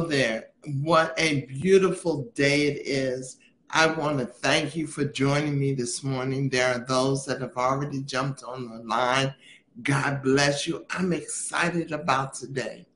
there. 0.00 0.50
What 0.80 1.14
a 1.18 1.42
beautiful 1.42 2.30
day 2.34 2.68
it 2.68 2.86
is. 2.86 3.38
I 3.70 3.86
want 3.86 4.18
to 4.18 4.26
thank 4.26 4.76
you 4.76 4.86
for 4.86 5.04
joining 5.04 5.58
me 5.58 5.74
this 5.74 6.02
morning. 6.02 6.48
There 6.48 6.74
are 6.74 6.84
those 6.86 7.24
that 7.26 7.40
have 7.40 7.56
already 7.56 8.02
jumped 8.02 8.44
on 8.44 8.68
the 8.68 8.84
line. 8.84 9.34
God 9.82 10.22
bless 10.22 10.66
you. 10.66 10.86
I'm 10.90 11.12
excited 11.12 11.92
about 11.92 12.34
today. 12.34 12.86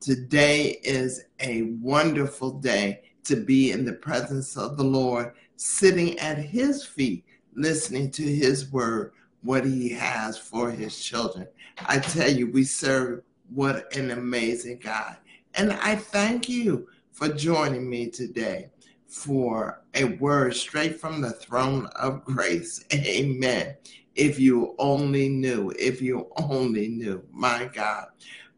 Today 0.00 0.80
is 0.82 1.24
a 1.40 1.62
wonderful 1.80 2.50
day 2.50 3.02
to 3.24 3.36
be 3.36 3.70
in 3.70 3.84
the 3.84 3.92
presence 3.92 4.56
of 4.56 4.76
the 4.76 4.84
Lord, 4.84 5.32
sitting 5.56 6.18
at 6.18 6.38
his 6.38 6.84
feet, 6.84 7.24
listening 7.54 8.10
to 8.12 8.22
his 8.22 8.70
word, 8.70 9.12
what 9.42 9.64
he 9.64 9.88
has 9.90 10.36
for 10.36 10.70
his 10.70 10.98
children. 11.02 11.46
I 11.86 11.98
tell 12.00 12.30
you, 12.30 12.50
we 12.50 12.64
serve 12.64 13.22
what 13.54 13.94
an 13.96 14.10
amazing 14.10 14.80
God. 14.82 15.16
And 15.56 15.72
I 15.72 15.94
thank 15.94 16.48
you 16.48 16.88
for 17.12 17.28
joining 17.28 17.88
me 17.88 18.10
today 18.10 18.70
for 19.06 19.84
a 19.94 20.04
word 20.04 20.56
straight 20.56 21.00
from 21.00 21.20
the 21.20 21.30
throne 21.30 21.86
of 21.94 22.24
grace. 22.24 22.84
Amen. 22.92 23.76
If 24.16 24.40
you 24.40 24.74
only 24.78 25.28
knew, 25.28 25.72
if 25.78 26.02
you 26.02 26.28
only 26.38 26.88
knew, 26.88 27.24
my 27.30 27.70
God. 27.72 28.06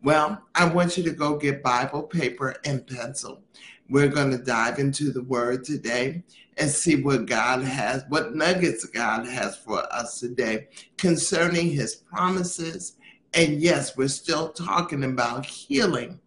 Well, 0.03 0.43
I 0.55 0.67
want 0.67 0.97
you 0.97 1.03
to 1.05 1.11
go 1.11 1.37
get 1.37 1.63
Bible, 1.63 2.03
paper, 2.03 2.57
and 2.65 2.87
pencil. 2.87 3.43
We're 3.91 4.09
going 4.09 4.31
to 4.31 4.39
dive 4.39 4.79
into 4.79 5.13
the 5.13 5.23
word 5.23 5.65
today 5.65 6.23
and 6.57 6.71
see 6.71 7.03
what 7.03 7.27
God 7.27 7.63
has, 7.63 8.05
what 8.09 8.35
nuggets 8.35 8.87
God 8.87 9.27
has 9.27 9.57
for 9.59 9.83
us 9.93 10.19
today 10.19 10.69
concerning 10.97 11.69
his 11.69 11.95
promises. 11.95 12.97
And 13.35 13.61
yes, 13.61 13.99
we're 13.99 14.09
still 14.09 14.49
talking 14.49 15.05
about 15.05 15.45
healing 15.45 16.21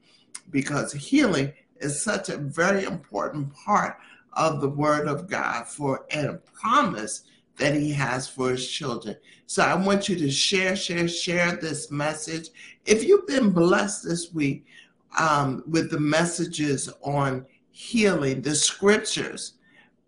because 0.52 0.94
healing 0.94 1.54
is 1.78 2.02
such 2.02 2.30
a 2.30 2.38
very 2.38 2.84
important 2.84 3.54
part 3.54 3.98
of 4.34 4.62
the 4.62 4.70
word 4.70 5.08
of 5.08 5.30
God 5.30 5.68
for 5.68 6.06
a 6.12 6.34
promise 6.54 7.24
that 7.58 7.76
he 7.76 7.92
has 7.92 8.28
for 8.28 8.52
his 8.52 8.70
children. 8.70 9.16
So 9.46 9.64
I 9.64 9.76
want 9.76 10.08
you 10.08 10.16
to 10.18 10.32
share, 10.32 10.76
share, 10.76 11.08
share 11.08 11.56
this 11.56 11.92
message. 11.92 12.50
If 12.86 13.04
you've 13.04 13.28
been 13.28 13.52
blessed 13.52 14.04
this 14.04 14.34
week 14.34 14.66
um, 15.18 15.64
with 15.68 15.92
the 15.92 16.00
messages 16.00 16.90
on 17.02 17.46
healing, 17.72 18.42
the 18.42 18.56
scriptures 18.56 19.54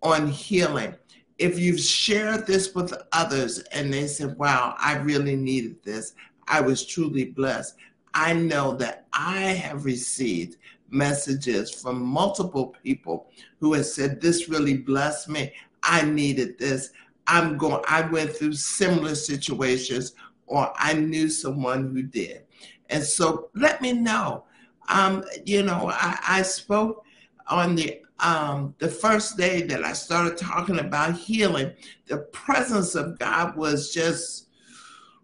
on 0.02 0.28
healing, 0.28 0.94
if 1.38 1.58
you've 1.58 1.80
shared 1.80 2.46
this 2.46 2.74
with 2.74 2.94
others 3.12 3.58
and 3.72 3.92
they 3.92 4.06
said, 4.06 4.38
wow, 4.38 4.74
I 4.78 4.96
really 4.98 5.36
needed 5.36 5.82
this, 5.82 6.14
I 6.48 6.60
was 6.60 6.86
truly 6.86 7.26
blessed. 7.26 7.74
I 8.14 8.32
know 8.32 8.74
that 8.76 9.06
I 9.12 9.40
have 9.40 9.84
received 9.84 10.56
messages 10.90 11.70
from 11.72 12.02
multiple 12.02 12.74
people 12.82 13.30
who 13.58 13.72
have 13.74 13.86
said, 13.86 14.20
This 14.20 14.48
really 14.48 14.76
blessed 14.76 15.28
me. 15.28 15.52
I 15.82 16.02
needed 16.02 16.58
this. 16.58 16.90
I'm 17.26 17.56
going, 17.56 17.82
I 17.88 18.02
went 18.02 18.32
through 18.32 18.54
similar 18.54 19.14
situations, 19.14 20.14
or 20.46 20.72
I 20.76 20.94
knew 20.94 21.28
someone 21.28 21.92
who 21.92 22.02
did. 22.02 22.42
And 22.90 23.02
so 23.02 23.50
let 23.54 23.80
me 23.80 23.92
know. 23.92 24.44
Um, 24.88 25.24
you 25.44 25.62
know, 25.62 25.90
I, 25.92 26.18
I 26.26 26.42
spoke 26.42 27.04
on 27.48 27.74
the 27.76 28.00
um, 28.20 28.74
the 28.78 28.88
first 28.88 29.36
day 29.36 29.62
that 29.62 29.84
I 29.84 29.92
started 29.94 30.38
talking 30.38 30.78
about 30.78 31.16
healing, 31.16 31.72
the 32.06 32.18
presence 32.18 32.94
of 32.94 33.18
God 33.18 33.56
was 33.56 33.92
just, 33.92 34.48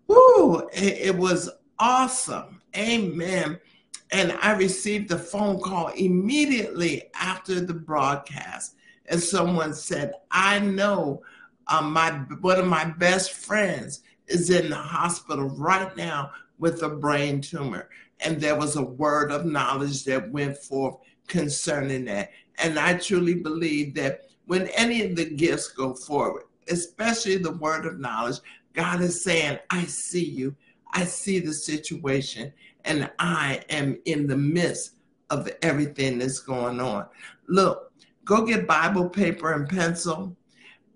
whoo, 0.09 0.69
it, 0.73 0.99
it 0.99 1.17
was 1.17 1.49
awesome. 1.79 2.58
Amen. 2.79 3.59
And 4.13 4.39
I 4.41 4.53
received 4.53 5.11
a 5.11 5.19
phone 5.19 5.61
call 5.61 5.89
immediately 5.89 7.11
after 7.15 7.61
the 7.61 7.75
broadcast. 7.75 8.77
And 9.07 9.21
someone 9.21 9.75
said, 9.75 10.13
I 10.31 10.61
know 10.61 11.23
um, 11.67 11.93
my 11.93 12.11
one 12.41 12.59
of 12.59 12.67
my 12.67 12.85
best 12.85 13.33
friends 13.33 14.03
is 14.27 14.51
in 14.51 14.71
the 14.71 14.77
hospital 14.77 15.49
right 15.49 15.95
now 15.97 16.31
with 16.59 16.83
a 16.83 16.89
brain 16.89 17.41
tumor. 17.41 17.89
And 18.21 18.41
there 18.41 18.57
was 18.57 18.77
a 18.77 18.83
word 18.83 19.31
of 19.31 19.45
knowledge 19.45 20.05
that 20.05 20.31
went 20.31 20.57
forth 20.57 20.97
concerning 21.27 22.05
that. 22.07 22.31
And 22.59 22.79
I 22.79 22.95
truly 22.95 23.35
believe 23.35 23.95
that 23.95 24.23
when 24.47 24.69
any 24.69 25.05
of 25.05 25.17
the 25.17 25.27
gifts 25.27 25.69
go 25.69 25.95
forward, 25.95 26.45
especially 26.69 27.37
the 27.37 27.53
word 27.53 27.87
of 27.87 28.01
knowledge, 28.01 28.39
God 28.73 29.01
is 29.01 29.23
saying, 29.23 29.59
I 29.71 29.85
see 29.85 30.25
you. 30.25 30.55
I 30.93 31.05
see 31.05 31.39
the 31.39 31.53
situation 31.53 32.53
and 32.89 33.11
I 33.19 33.61
am 33.69 33.99
in 34.07 34.27
the 34.27 34.37
midst 34.37 34.95
of 35.31 35.49
everything 35.63 36.19
that's 36.19 36.41
going 36.41 36.81
on. 36.81 37.07
Look, 37.47 37.93
go 38.25 38.45
get 38.45 38.67
Bible, 38.67 39.09
paper, 39.09 39.53
and 39.53 39.69
pencil, 39.69 40.35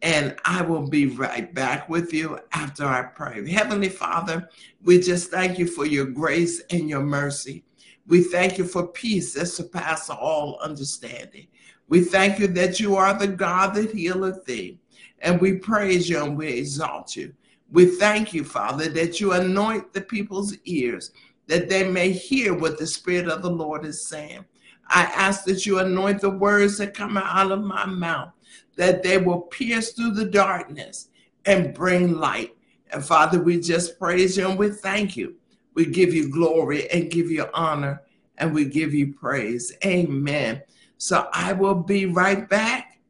and 0.00 0.34
I 0.44 0.62
will 0.62 0.88
be 0.88 1.06
right 1.06 1.54
back 1.54 1.88
with 1.88 2.12
you 2.12 2.40
after 2.52 2.84
I 2.84 3.02
pray. 3.02 3.48
Heavenly 3.48 3.90
Father, 3.90 4.48
we 4.82 5.00
just 5.00 5.30
thank 5.30 5.58
you 5.58 5.66
for 5.66 5.86
your 5.86 6.06
grace 6.06 6.62
and 6.70 6.88
your 6.88 7.02
mercy. 7.02 7.62
We 8.06 8.22
thank 8.22 8.58
you 8.58 8.64
for 8.64 8.88
peace 8.88 9.34
that 9.34 9.46
surpasses 9.46 10.10
all 10.10 10.58
understanding. 10.60 11.46
We 11.88 12.00
thank 12.00 12.38
you 12.38 12.48
that 12.48 12.80
you 12.80 12.96
are 12.96 13.16
the 13.16 13.28
God 13.28 13.74
that 13.74 13.92
healeth 13.92 14.44
thee. 14.44 14.78
And 15.20 15.40
we 15.40 15.58
praise 15.58 16.08
you 16.08 16.24
and 16.24 16.36
we 16.36 16.48
exalt 16.48 17.14
you. 17.14 17.32
We 17.70 17.86
thank 17.86 18.34
you, 18.34 18.44
Father, 18.44 18.88
that 18.88 19.20
you 19.20 19.32
anoint 19.32 19.92
the 19.92 20.00
people's 20.00 20.56
ears 20.64 21.12
that 21.46 21.68
they 21.68 21.88
may 21.88 22.10
hear 22.10 22.54
what 22.54 22.78
the 22.78 22.86
Spirit 22.86 23.28
of 23.28 23.42
the 23.42 23.50
Lord 23.50 23.84
is 23.84 24.06
saying. 24.06 24.44
I 24.88 25.02
ask 25.02 25.44
that 25.44 25.64
you 25.64 25.78
anoint 25.78 26.20
the 26.20 26.30
words 26.30 26.78
that 26.78 26.94
come 26.94 27.16
out 27.16 27.50
of 27.50 27.62
my 27.62 27.86
mouth, 27.86 28.30
that 28.76 29.02
they 29.02 29.18
will 29.18 29.42
pierce 29.42 29.92
through 29.92 30.12
the 30.12 30.26
darkness 30.26 31.08
and 31.46 31.74
bring 31.74 32.14
light. 32.14 32.54
And 32.92 33.04
Father, 33.04 33.42
we 33.42 33.60
just 33.60 33.98
praise 33.98 34.36
you 34.36 34.48
and 34.48 34.58
we 34.58 34.70
thank 34.70 35.16
you. 35.16 35.36
We 35.74 35.86
give 35.86 36.12
you 36.12 36.30
glory 36.30 36.90
and 36.90 37.10
give 37.10 37.30
you 37.30 37.46
honor 37.54 38.02
and 38.38 38.52
we 38.52 38.66
give 38.66 38.92
you 38.92 39.14
praise. 39.14 39.72
Amen. 39.84 40.62
So 40.98 41.28
I 41.32 41.52
will 41.52 41.74
be 41.74 42.06
right 42.06 42.48
back. 42.48 43.00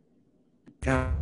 God. 0.81 1.22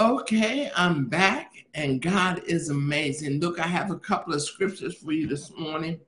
Okay, 0.00 0.70
I'm 0.74 1.10
back 1.10 1.66
and 1.74 2.00
God 2.00 2.40
is 2.46 2.70
amazing. 2.70 3.38
Look, 3.38 3.60
I 3.60 3.66
have 3.66 3.90
a 3.90 3.98
couple 3.98 4.32
of 4.32 4.40
scriptures 4.40 4.94
for 4.94 5.12
you 5.12 5.26
this 5.26 5.52
morning 5.58 6.00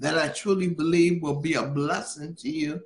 that 0.00 0.16
I 0.16 0.28
truly 0.28 0.68
believe 0.68 1.20
will 1.20 1.38
be 1.38 1.52
a 1.52 1.66
blessing 1.66 2.34
to 2.36 2.48
you 2.48 2.80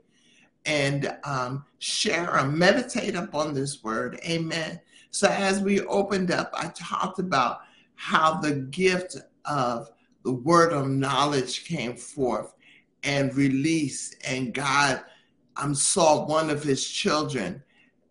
and 0.66 1.16
um, 1.22 1.64
share 1.78 2.36
and 2.36 2.52
meditate 2.52 3.14
upon 3.14 3.54
this 3.54 3.84
word. 3.84 4.18
Amen. 4.24 4.80
So, 5.12 5.28
as 5.28 5.60
we 5.60 5.82
opened 5.82 6.32
up, 6.32 6.50
I 6.52 6.72
talked 6.74 7.20
about 7.20 7.60
how 7.94 8.40
the 8.40 8.54
gift 8.56 9.18
of 9.44 9.88
the 10.24 10.32
word 10.32 10.72
of 10.72 10.88
knowledge 10.88 11.64
came 11.64 11.94
forth 11.94 12.54
and 13.04 13.32
released, 13.36 14.16
and 14.26 14.52
God 14.52 15.04
um, 15.56 15.76
saw 15.76 16.26
one 16.26 16.50
of 16.50 16.64
his 16.64 16.84
children 16.84 17.62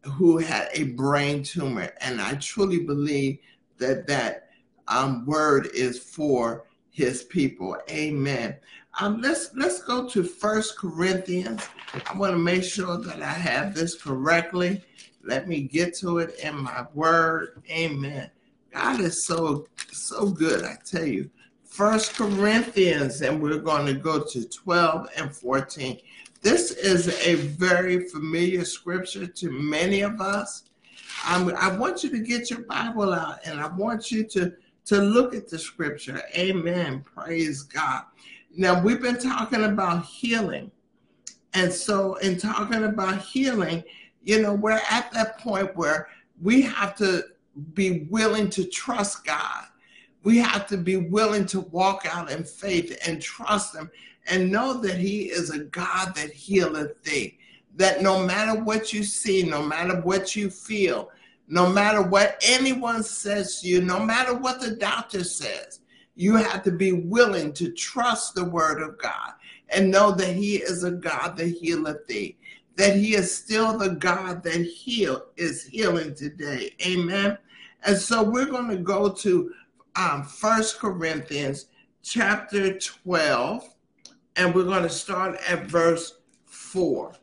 who 0.04 0.38
had 0.38 0.70
a 0.74 0.84
brain 0.84 1.44
tumor. 1.44 1.92
And 2.02 2.22
I 2.22 2.34
truly 2.36 2.80
believe 2.80 3.40
that 3.78 4.08
that 4.08 4.50
um, 4.88 5.26
word 5.26 5.70
is 5.74 6.00
for 6.00 6.66
his 6.90 7.24
people. 7.24 7.78
Amen. 7.90 8.56
Um, 9.00 9.22
let's 9.22 9.52
let's 9.56 9.82
go 9.82 10.08
to 10.10 10.24
First 10.24 10.78
Corinthians. 10.78 11.68
I 12.10 12.18
want 12.18 12.34
to 12.34 12.38
make 12.38 12.64
sure 12.64 12.98
that 12.98 13.22
I 13.22 13.34
have 13.34 13.74
this 13.74 13.96
correctly. 13.96 14.84
Let 15.24 15.48
me 15.48 15.62
get 15.62 15.96
to 16.00 16.18
it 16.18 16.40
in 16.44 16.58
my 16.58 16.86
word. 16.94 17.64
Amen. 17.70 18.30
God 18.74 19.00
is 19.00 19.26
so 19.26 19.68
so 19.92 20.28
good. 20.28 20.66
I 20.66 20.78
tell 20.86 21.06
you. 21.06 21.30
First 21.64 22.16
Corinthians, 22.16 23.22
and 23.22 23.42
we're 23.42 23.60
going 23.60 23.86
to 23.86 23.94
go 23.94 24.22
to 24.22 24.44
12 24.46 25.08
and 25.16 25.34
14. 25.34 26.00
This 26.42 26.72
is 26.72 27.08
a 27.28 27.36
very 27.36 28.08
familiar 28.10 28.66
scripture 28.66 29.28
to 29.28 29.52
many 29.52 30.02
of 30.02 30.20
us. 30.20 30.64
I'm, 31.24 31.56
I 31.56 31.76
want 31.78 32.04
you 32.04 32.10
to 32.10 32.20
get 32.20 32.50
your 32.50 32.62
Bible 32.62 33.14
out 33.14 33.38
and 33.46 33.60
I 33.60 33.68
want 33.68 34.12
you 34.12 34.24
to, 34.24 34.54
to 34.86 35.02
look 35.02 35.36
at 35.36 35.50
the 35.50 35.60
scripture. 35.60 36.24
Amen. 36.36 37.06
Praise 37.06 37.62
God. 37.62 38.06
Now, 38.58 38.82
we've 38.82 39.02
been 39.02 39.20
talking 39.20 39.66
about 39.66 40.06
healing. 40.06 40.72
And 41.54 41.72
so, 41.72 42.16
in 42.16 42.38
talking 42.38 42.86
about 42.86 43.20
healing, 43.20 43.84
you 44.24 44.42
know, 44.42 44.54
we're 44.54 44.82
at 44.90 45.12
that 45.12 45.38
point 45.38 45.76
where 45.76 46.08
we 46.42 46.64
have 46.64 46.96
to 46.96 47.24
be 47.74 48.08
willing 48.10 48.50
to 48.52 48.66
trust 48.66 49.26
God. 49.26 49.66
We 50.24 50.38
have 50.40 50.66
to 50.68 50.78
be 50.78 50.98
willing 50.98 51.46
to 51.48 51.62
walk 51.62 52.08
out 52.10 52.32
in 52.32 52.44
faith 52.44 52.98
and 53.06 53.22
trust 53.22 53.76
Him 53.76 53.92
and 54.28 54.52
know 54.52 54.80
that 54.82 54.98
He 54.98 55.24
is 55.24 55.50
a 55.50 55.66
God 55.66 56.16
that 56.16 56.32
healeth 56.32 57.02
thee. 57.04 57.38
That 57.78 58.02
no 58.02 58.26
matter 58.26 58.62
what 58.62 58.94
you 58.94 59.04
see, 59.04 59.44
no 59.44 59.64
matter 59.64 60.02
what 60.02 60.36
you 60.36 60.50
feel, 60.50 61.10
no 61.48 61.70
matter 61.70 62.02
what 62.02 62.42
anyone 62.46 63.04
says 63.04 63.62
to 63.62 63.68
you, 63.68 63.82
no 63.82 64.00
matter 64.00 64.36
what 64.36 64.60
the 64.60 64.76
doctor 64.76 65.24
says, 65.24 65.80
you 66.16 66.36
have 66.36 66.64
to 66.64 66.72
be 66.72 66.92
willing 66.92 67.54
to 67.54 67.72
trust 67.72 68.36
the 68.36 68.46
word 68.46 68.82
of 68.82 68.98
God 68.98 69.34
and 69.70 69.90
know 69.90 70.12
that 70.12 70.36
He 70.36 70.58
is 70.58 70.84
a 70.84 70.92
God 70.92 71.38
that 71.38 71.48
healeth 71.48 72.06
thee 72.08 72.38
that 72.82 72.96
he 72.96 73.16
is 73.16 73.36
still 73.36 73.78
the 73.78 73.90
God 73.90 74.44
that 74.44 74.62
heal 74.62 75.26
is 75.38 75.66
healing 75.66 76.16
today. 76.16 76.76
Amen. 76.86 77.38
And 77.86 77.98
so 77.98 78.24
we're 78.24 78.46
going 78.46 78.70
to 78.70 78.78
go 78.78 79.10
to 79.10 79.54
um, 79.96 80.24
First 80.24 80.80
Corinthians 80.80 81.68
chapter 82.02 82.78
12, 82.80 83.70
and 84.36 84.54
we're 84.54 84.64
going 84.64 84.84
to 84.84 84.90
start 84.90 85.40
at 85.48 85.66
verse 85.66 86.20
4. 86.46 87.14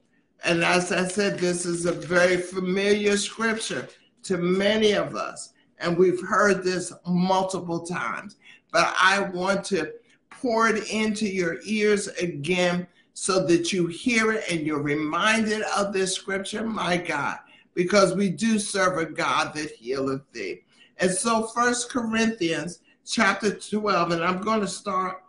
And 0.44 0.62
as 0.62 0.93
I 0.93 1.06
said, 1.06 1.38
this 1.38 1.66
is 1.66 1.87
a 1.87 1.93
very 1.93 2.37
familiar 2.37 3.16
scripture 3.16 3.88
to 4.25 4.37
many 4.37 4.93
of 4.93 5.16
us, 5.16 5.52
and 5.78 5.96
we've 5.96 6.26
heard 6.26 6.62
this 6.62 6.93
multiple 7.06 7.81
times. 7.81 8.37
But 8.72 8.94
I 9.00 9.20
want 9.32 9.64
to 9.66 9.93
pour 10.31 10.69
it 10.69 10.90
into 10.90 11.26
your 11.26 11.58
ears 11.64 12.08
again 12.08 12.87
so 13.14 13.44
that 13.46 13.72
you 13.72 13.87
hear 13.87 14.32
it 14.32 14.44
and 14.50 14.61
you're 14.61 14.82
reminded 14.82 15.62
of 15.76 15.93
this 15.93 16.14
scripture, 16.14 16.64
my 16.64 16.96
God, 16.96 17.38
because 17.75 18.14
we 18.14 18.31
do 18.31 18.58
serve 18.58 18.99
a 18.99 19.06
God 19.06 19.54
that 19.54 19.72
healeth 19.72 20.22
thee. 20.32 20.62
And 20.99 21.11
so 21.11 21.49
First 21.49 21.90
Corinthians 21.90 22.81
chapter 23.04 23.54
12, 23.54 24.12
and 24.12 24.22
I'm 24.22 24.40
going 24.40 24.61
to 24.61 24.69
start, 24.69 25.22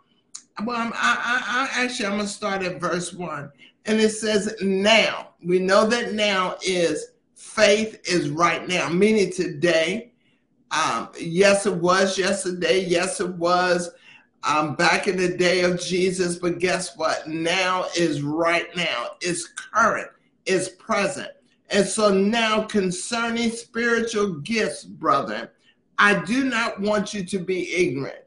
well, 0.64 0.76
I'm, 0.76 0.92
I, 0.94 1.68
I, 1.74 1.84
actually, 1.84 2.06
I'm 2.06 2.12
going 2.12 2.26
to 2.26 2.28
start 2.28 2.62
at 2.62 2.80
verse 2.80 3.12
1. 3.12 3.50
And 3.86 4.00
it 4.00 4.10
says, 4.10 4.54
now. 4.60 5.28
We 5.42 5.58
know 5.58 5.86
that 5.86 6.12
now 6.12 6.56
is 6.62 7.12
faith 7.34 8.00
is 8.04 8.28
right 8.28 8.68
now, 8.68 8.88
meaning 8.88 9.32
today. 9.32 10.12
Um, 10.70 11.08
yes, 11.18 11.66
it 11.66 11.74
was 11.74 12.18
yesterday. 12.18 12.84
Yes, 12.84 13.20
it 13.20 13.34
was 13.36 13.90
um, 14.44 14.74
back 14.74 15.08
in 15.08 15.16
the 15.16 15.36
day 15.36 15.62
of 15.62 15.80
Jesus, 15.80 16.36
but 16.36 16.58
guess 16.58 16.96
what? 16.96 17.26
Now 17.26 17.86
is 17.96 18.22
right 18.22 18.74
now, 18.76 19.12
is 19.20 19.48
current, 19.48 20.10
is 20.46 20.70
present. 20.70 21.30
And 21.70 21.86
so 21.86 22.12
now 22.12 22.62
concerning 22.64 23.50
spiritual 23.50 24.34
gifts, 24.40 24.84
brother, 24.84 25.52
I 25.98 26.22
do 26.24 26.44
not 26.44 26.80
want 26.80 27.14
you 27.14 27.24
to 27.24 27.38
be 27.38 27.72
ignorant. 27.74 28.24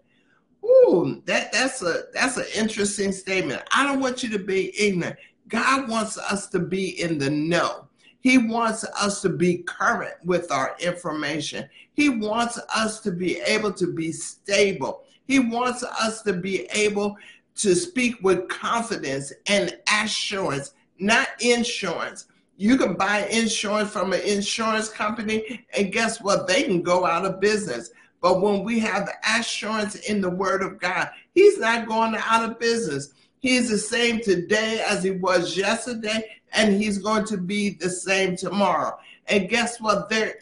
Ooh, 0.63 1.21
that, 1.25 1.51
that's 1.51 1.81
a 1.81 2.03
that's 2.13 2.37
an 2.37 2.45
interesting 2.55 3.11
statement. 3.11 3.61
I 3.71 3.85
don't 3.85 3.99
want 3.99 4.23
you 4.23 4.29
to 4.29 4.39
be 4.39 4.73
ignorant. 4.79 5.17
God 5.49 5.89
wants 5.89 6.17
us 6.17 6.47
to 6.47 6.59
be 6.59 7.01
in 7.01 7.17
the 7.17 7.29
know. 7.29 7.87
He 8.21 8.37
wants 8.37 8.85
us 8.85 9.21
to 9.21 9.29
be 9.29 9.57
current 9.57 10.15
with 10.23 10.49
our 10.51 10.75
information. 10.79 11.67
He 11.93 12.07
wants 12.07 12.57
us 12.73 13.01
to 13.01 13.11
be 13.11 13.41
able 13.41 13.73
to 13.73 13.93
be 13.93 14.13
stable. 14.13 15.03
He 15.25 15.39
wants 15.39 15.83
us 15.83 16.21
to 16.23 16.33
be 16.33 16.61
able 16.71 17.17
to 17.55 17.75
speak 17.75 18.15
with 18.23 18.47
confidence 18.47 19.33
and 19.47 19.77
assurance, 20.01 20.73
not 20.99 21.27
insurance. 21.41 22.27
You 22.55 22.77
can 22.77 22.93
buy 22.93 23.25
insurance 23.27 23.91
from 23.91 24.13
an 24.13 24.21
insurance 24.21 24.87
company, 24.87 25.65
and 25.75 25.91
guess 25.91 26.21
what? 26.21 26.47
They 26.47 26.63
can 26.63 26.81
go 26.81 27.05
out 27.05 27.25
of 27.25 27.41
business. 27.41 27.91
But 28.23 28.41
when 28.41 28.63
we 28.63 28.79
have 28.79 29.09
assurance 29.37 29.95
in 29.95 30.21
the 30.21 30.29
Word 30.29 30.63
of 30.63 30.79
God, 30.79 31.09
He's 31.35 31.59
not 31.59 31.89
going 31.89 32.15
out 32.15 32.49
of 32.49 32.57
business. 32.57 33.13
He's 33.39 33.69
the 33.69 33.77
same 33.77 34.21
today 34.21 34.81
as 34.87 35.03
He 35.03 35.11
was 35.11 35.57
yesterday, 35.57 36.23
and 36.53 36.73
He's 36.73 36.99
going 36.99 37.25
to 37.25 37.37
be 37.37 37.71
the 37.71 37.89
same 37.89 38.37
tomorrow. 38.37 38.97
And 39.27 39.49
guess 39.49 39.81
what? 39.81 40.07
There 40.07 40.35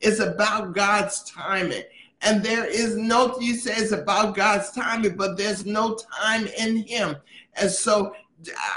is 0.00 0.20
about 0.20 0.74
God's 0.74 1.22
timing. 1.24 1.82
And 2.22 2.42
there 2.42 2.64
is 2.64 2.96
no, 2.96 3.38
you 3.38 3.56
say 3.56 3.74
it's 3.76 3.92
about 3.92 4.34
God's 4.34 4.70
timing, 4.72 5.16
but 5.16 5.36
there's 5.36 5.66
no 5.66 5.98
time 6.20 6.48
in 6.58 6.78
Him. 6.78 7.14
And 7.60 7.70
so 7.70 8.14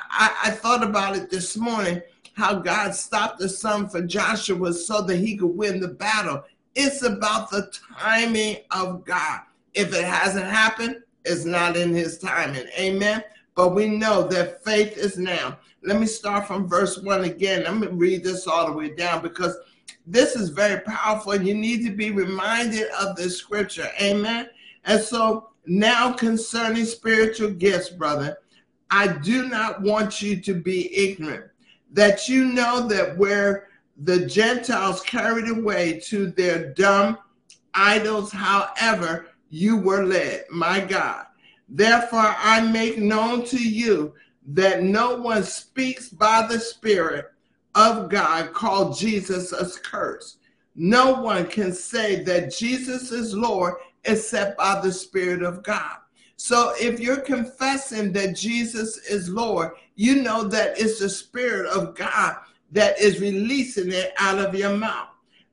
I, 0.09 0.35
I 0.43 0.49
thought 0.49 0.83
about 0.83 1.15
it 1.15 1.29
this 1.29 1.55
morning 1.55 2.01
how 2.33 2.55
God 2.55 2.95
stopped 2.95 3.39
the 3.39 3.49
sun 3.49 3.87
for 3.87 4.01
Joshua 4.01 4.73
so 4.73 5.01
that 5.03 5.17
he 5.17 5.37
could 5.37 5.55
win 5.55 5.79
the 5.79 5.89
battle. 5.89 6.43
It's 6.75 7.03
about 7.03 7.49
the 7.49 7.71
timing 7.97 8.57
of 8.71 9.05
God. 9.05 9.41
If 9.73 9.93
it 9.93 10.03
hasn't 10.03 10.45
happened, 10.45 10.97
it's 11.25 11.45
not 11.45 11.77
in 11.77 11.93
his 11.93 12.17
timing. 12.17 12.67
Amen. 12.79 13.23
But 13.55 13.75
we 13.75 13.87
know 13.87 14.27
that 14.27 14.63
faith 14.63 14.97
is 14.97 15.17
now. 15.17 15.57
Let 15.83 15.99
me 15.99 16.05
start 16.05 16.47
from 16.47 16.67
verse 16.67 16.97
one 16.97 17.25
again. 17.25 17.63
Let 17.63 17.77
me 17.77 17.87
read 17.87 18.23
this 18.23 18.47
all 18.47 18.67
the 18.67 18.73
way 18.73 18.95
down 18.95 19.21
because 19.21 19.57
this 20.05 20.35
is 20.35 20.49
very 20.49 20.81
powerful. 20.81 21.35
You 21.35 21.53
need 21.53 21.85
to 21.85 21.95
be 21.95 22.11
reminded 22.11 22.87
of 22.99 23.15
this 23.15 23.37
scripture. 23.37 23.89
Amen. 24.01 24.49
And 24.85 25.01
so 25.01 25.49
now 25.65 26.13
concerning 26.13 26.85
spiritual 26.85 27.51
gifts, 27.51 27.89
brother, 27.89 28.37
I 28.89 29.07
do 29.07 29.47
not 29.47 29.81
want 29.81 30.21
you 30.21 30.39
to 30.41 30.53
be 30.53 30.95
ignorant 30.95 31.51
that 31.93 32.27
you 32.27 32.45
know 32.45 32.87
that 32.87 33.17
where 33.17 33.67
the 33.97 34.25
Gentiles 34.25 35.01
carried 35.01 35.49
away 35.49 35.99
to 36.05 36.27
their 36.31 36.73
dumb 36.73 37.17
idols, 37.73 38.31
however, 38.31 39.27
you 39.49 39.77
were 39.77 40.05
led, 40.05 40.45
my 40.49 40.79
God. 40.79 41.25
Therefore, 41.69 42.35
I 42.37 42.61
make 42.61 42.97
known 42.97 43.45
to 43.45 43.57
you 43.57 44.13
that 44.47 44.83
no 44.83 45.15
one 45.15 45.43
speaks 45.43 46.09
by 46.09 46.47
the 46.47 46.59
Spirit 46.59 47.31
of 47.75 48.09
God 48.09 48.53
called 48.53 48.97
Jesus 48.97 49.53
a 49.53 49.69
curse. 49.79 50.37
No 50.75 51.21
one 51.21 51.47
can 51.47 51.73
say 51.73 52.23
that 52.23 52.53
Jesus 52.53 53.11
is 53.11 53.35
Lord 53.35 53.75
except 54.05 54.57
by 54.57 54.79
the 54.81 54.91
Spirit 54.91 55.43
of 55.43 55.63
God. 55.63 55.97
So 56.37 56.73
if 56.79 56.99
you're 56.99 57.21
confessing 57.21 58.11
that 58.13 58.35
Jesus 58.35 58.97
is 58.97 59.29
Lord, 59.29 59.71
you 59.95 60.23
know 60.23 60.43
that 60.45 60.79
it's 60.79 60.99
the 60.99 61.09
Spirit 61.09 61.67
of 61.67 61.95
God 61.95 62.37
that 62.71 62.99
is 62.99 63.19
releasing 63.19 63.91
it 63.91 64.13
out 64.17 64.39
of 64.39 64.55
your 64.55 64.75
mouth. 64.75 65.09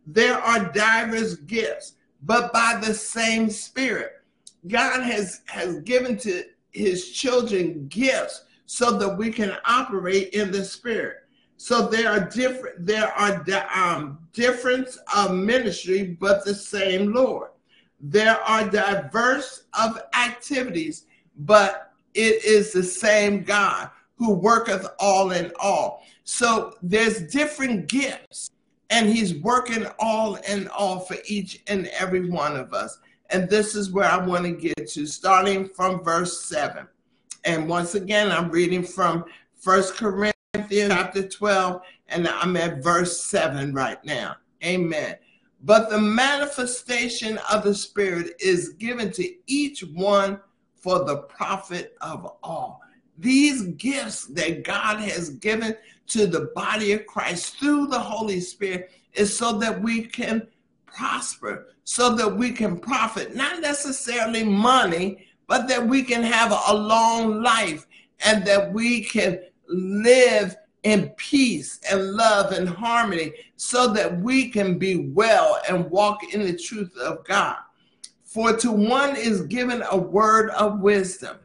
There 0.07 0.39
are 0.39 0.73
diverse 0.73 1.35
gifts, 1.35 1.95
but 2.23 2.53
by 2.53 2.81
the 2.83 2.95
same 2.95 3.51
Spirit. 3.51 4.13
God 4.67 5.03
has, 5.03 5.43
has 5.47 5.81
given 5.81 6.17
to 6.19 6.45
his 6.71 7.11
children 7.11 7.87
gifts 7.89 8.45
so 8.67 8.93
that 8.99 9.17
we 9.17 9.31
can 9.31 9.57
operate 9.65 10.31
in 10.31 10.51
the 10.51 10.65
Spirit. 10.65 11.19
So 11.57 11.89
there 11.89 12.11
are 12.11 12.21
different 12.21 12.87
there 12.87 13.13
are 13.15 13.45
um, 13.75 14.19
difference 14.33 14.97
of 15.15 15.35
ministry, 15.35 16.17
but 16.21 16.45
the 16.45 16.55
same 16.55 17.13
Lord. 17.13 17.51
There 18.01 18.37
are 18.43 18.71
diverse 18.71 19.65
of 19.79 20.01
activities, 20.15 21.07
but 21.39 21.93
it 22.15 22.45
is 22.45 22.73
the 22.73 22.85
same 22.85 23.43
God 23.43 23.91
who 24.19 24.35
worketh 24.35 24.87
all 24.99 25.31
in 25.31 25.53
all. 25.61 26.05
So 26.25 26.75
there's 26.83 27.23
different 27.31 27.89
gifts, 27.89 28.51
and 28.91 29.09
He's 29.09 29.35
working 29.37 29.87
all 29.99 30.35
in 30.37 30.69
all 30.69 31.01
for 31.01 31.17
each 31.27 31.63
and 31.69 31.87
every 31.99 32.29
one 32.29 32.57
of 32.57 32.75
us. 32.75 32.99
And 33.31 33.49
this 33.49 33.75
is 33.75 33.91
where 33.91 34.11
I 34.11 34.25
want 34.25 34.45
to 34.45 34.53
get 34.53 34.89
to, 34.89 35.07
starting 35.07 35.69
from 35.69 36.03
verse 36.03 36.43
7. 36.47 36.87
And 37.45 37.69
once 37.69 37.95
again, 37.95 38.31
I'm 38.31 38.51
reading 38.51 38.83
from 38.83 39.25
First 39.55 39.97
Corinthians 39.97 40.35
chapter 40.93 41.27
12, 41.29 41.81
and 42.09 42.27
I'm 42.27 42.57
at 42.57 42.83
verse 42.83 43.23
7 43.25 43.73
right 43.73 44.03
now. 44.05 44.37
Amen. 44.65 45.17
But 45.63 45.91
the 45.91 46.01
manifestation 46.01 47.39
of 47.51 47.65
the 47.65 47.75
Spirit 47.75 48.35
is 48.41 48.71
given 48.71 49.11
to 49.13 49.29
each 49.47 49.81
one 49.83 50.41
for 50.77 51.05
the 51.05 51.19
profit 51.19 51.97
of 52.01 52.33
all. 52.43 52.81
These 53.19 53.63
gifts 53.77 54.27
that 54.27 54.65
God 54.65 55.01
has 55.01 55.31
given 55.31 55.77
to 56.09 56.27
the 56.27 56.51
body 56.55 56.93
of 56.93 57.07
Christ 57.07 57.59
through 57.59 57.89
the 57.89 57.99
Holy 57.99 58.41
Spirit 58.41 58.91
is 59.13 59.37
so 59.37 59.59
that 59.59 59.83
we 59.83 60.03
can 60.05 60.47
prosper, 60.87 61.69
so 61.85 62.15
that 62.15 62.37
we 62.37 62.53
can 62.53 62.79
profit, 62.79 63.35
not 63.35 63.61
necessarily 63.61 64.45
money, 64.45 65.27
but 65.47 65.67
that 65.69 65.87
we 65.87 66.03
can 66.03 66.23
have 66.23 66.53
a 66.53 66.75
long 66.75 67.43
life 67.43 67.87
and 68.25 68.45
that 68.45 68.73
we 68.73 69.03
can 69.03 69.41
live 69.69 70.57
in 70.85 71.09
peace 71.17 71.81
and 71.91 72.13
love 72.13 72.53
and 72.53 72.69
harmony 72.69 73.33
so 73.57 73.93
that 73.93 74.21
we 74.21 74.49
can 74.49 74.79
be 74.79 75.09
well 75.09 75.61
and 75.69 75.91
walk 75.91 76.33
in 76.33 76.45
the 76.45 76.57
truth 76.57 76.97
of 76.99 77.25
God. 77.25 77.57
For 78.23 78.57
to 78.59 78.71
one 78.71 79.17
is 79.17 79.43
given 79.43 79.83
a 79.91 79.97
word 79.97 80.51
of 80.51 80.81
wisdom. 80.81 81.39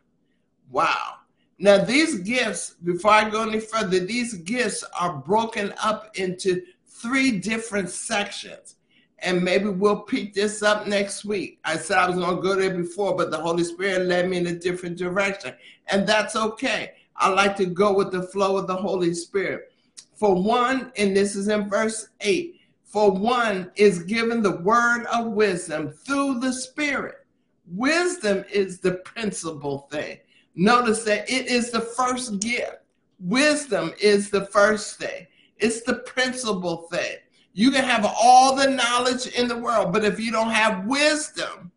Wow. 0.70 1.16
Now, 1.64 1.78
these 1.78 2.16
gifts, 2.16 2.76
before 2.84 3.12
I 3.12 3.30
go 3.30 3.44
any 3.48 3.62
further, 3.62 4.00
these 4.00 4.34
gifts 4.34 4.84
are 5.00 5.16
broken 5.16 5.74
up 5.82 6.12
into 6.18 6.62
three 6.86 7.40
different 7.40 7.90
sections. 7.90 8.76
And 9.20 9.42
maybe 9.42 9.70
we'll 9.70 10.02
pick 10.02 10.34
this 10.34 10.62
up 10.62 10.88
next 10.88 11.24
week. 11.24 11.60
I 11.64 11.78
said 11.78 12.00
I 12.00 12.08
was 12.10 12.18
going 12.18 12.36
to 12.36 12.42
go 12.42 12.56
there 12.56 12.76
before, 12.76 13.16
but 13.16 13.32
the 13.32 13.38
Holy 13.38 13.64
Spirit 13.64 14.08
led 14.08 14.30
me 14.30 14.40
in 14.40 14.48
a 14.48 14.60
different 14.60 14.98
direction. 14.98 15.56
And 15.88 16.06
that's 16.06 16.36
okay. 16.36 16.96
I 17.16 17.30
like 17.30 17.56
to 17.56 17.66
go 17.66 17.94
with 17.94 18.12
the 18.12 18.24
flow 18.24 18.58
of 18.58 18.68
the 18.68 18.76
Holy 18.76 19.14
Spirit. 19.14 19.72
For 20.16 20.36
one, 20.36 20.92
and 20.98 21.16
this 21.16 21.34
is 21.38 21.48
in 21.48 21.70
verse 21.70 22.10
8 22.20 22.60
for 22.94 23.10
one 23.10 23.72
is 23.76 24.04
given 24.04 24.44
the 24.44 24.58
word 24.58 25.06
of 25.06 25.32
wisdom 25.32 25.92
through 26.06 26.42
the 26.42 26.54
Spirit. 26.54 27.26
Wisdom 27.66 28.46
is 28.52 28.82
the 28.82 28.96
principal 28.98 29.88
thing. 29.90 30.20
Notice 30.56 31.04
that 31.04 31.30
it 31.30 31.48
is 31.48 31.72
the 31.72 31.82
first 31.82 32.40
gift. 32.40 32.78
Wisdom 33.20 33.94
is 34.02 34.30
the 34.30 34.46
first 34.48 34.98
thing, 34.98 35.28
it's 35.58 35.82
the 35.84 35.96
principal 35.96 36.88
thing. 36.92 37.18
You 37.54 37.72
can 37.72 37.84
have 37.84 38.06
all 38.20 38.56
the 38.56 38.70
knowledge 38.70 39.28
in 39.28 39.48
the 39.48 39.58
world, 39.58 39.94
but 39.94 40.04
if 40.04 40.20
you 40.20 40.32
don't 40.32 40.50
have 40.50 40.86
wisdom, 40.86 41.72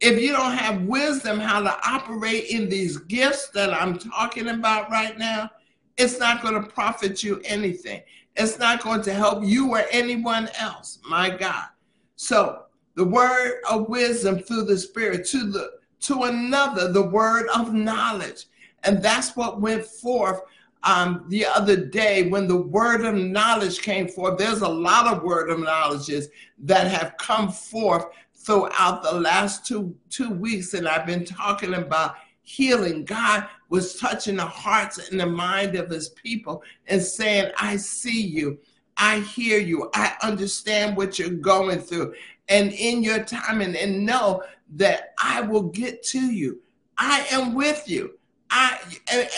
if 0.00 0.20
you 0.20 0.32
don't 0.32 0.56
have 0.56 0.82
wisdom 0.82 1.40
how 1.40 1.60
to 1.60 1.76
operate 1.84 2.50
in 2.50 2.68
these 2.68 2.98
gifts 2.98 3.48
that 3.48 3.74
I'm 3.74 3.98
talking 3.98 4.48
about 4.48 4.90
right 4.90 5.18
now, 5.18 5.50
it's 5.96 6.20
not 6.20 6.40
going 6.40 6.54
to 6.54 6.68
profit 6.68 7.24
you 7.24 7.40
anything. 7.44 8.02
It's 8.36 8.58
not 8.60 8.82
going 8.82 9.02
to 9.02 9.12
help 9.12 9.44
you 9.44 9.72
or 9.72 9.84
anyone 9.90 10.48
else. 10.58 11.00
My 11.08 11.28
God. 11.28 11.66
So 12.14 12.66
the 12.94 13.04
word 13.04 13.60
of 13.68 13.88
wisdom 13.88 14.38
through 14.38 14.64
the 14.64 14.78
spirit 14.78 15.26
to 15.28 15.50
the 15.50 15.77
to 16.00 16.24
another 16.24 16.92
the 16.92 17.06
word 17.06 17.48
of 17.54 17.72
knowledge. 17.72 18.46
And 18.84 19.02
that's 19.02 19.36
what 19.36 19.60
went 19.60 19.84
forth 19.84 20.40
um, 20.84 21.24
the 21.28 21.44
other 21.44 21.76
day 21.76 22.28
when 22.28 22.46
the 22.46 22.56
word 22.60 23.04
of 23.04 23.14
knowledge 23.14 23.80
came 23.80 24.08
forth. 24.08 24.38
There's 24.38 24.62
a 24.62 24.68
lot 24.68 25.06
of 25.06 25.22
word 25.22 25.50
of 25.50 25.58
knowledges 25.58 26.28
that 26.60 26.86
have 26.88 27.16
come 27.18 27.50
forth 27.50 28.06
throughout 28.34 29.02
the 29.02 29.12
last 29.12 29.66
two 29.66 29.94
two 30.08 30.30
weeks, 30.30 30.74
and 30.74 30.88
I've 30.88 31.06
been 31.06 31.24
talking 31.24 31.74
about 31.74 32.14
healing. 32.42 33.04
God 33.04 33.46
was 33.68 33.98
touching 33.98 34.36
the 34.36 34.46
hearts 34.46 35.10
and 35.10 35.20
the 35.20 35.26
mind 35.26 35.76
of 35.76 35.90
his 35.90 36.10
people 36.10 36.62
and 36.86 37.02
saying, 37.02 37.52
I 37.58 37.76
see 37.76 38.22
you. 38.22 38.58
I 38.96 39.20
hear 39.20 39.58
you. 39.58 39.90
I 39.94 40.14
understand 40.22 40.96
what 40.96 41.18
you're 41.18 41.28
going 41.28 41.80
through. 41.80 42.14
And 42.48 42.72
in 42.72 43.02
your 43.02 43.22
time, 43.22 43.60
and, 43.60 43.76
and 43.76 44.06
know 44.06 44.42
that 44.76 45.14
I 45.22 45.40
will 45.40 45.64
get 45.64 46.02
to 46.04 46.20
you. 46.20 46.60
I 46.96 47.26
am 47.30 47.54
with 47.54 47.88
you. 47.88 48.18
I 48.50 48.78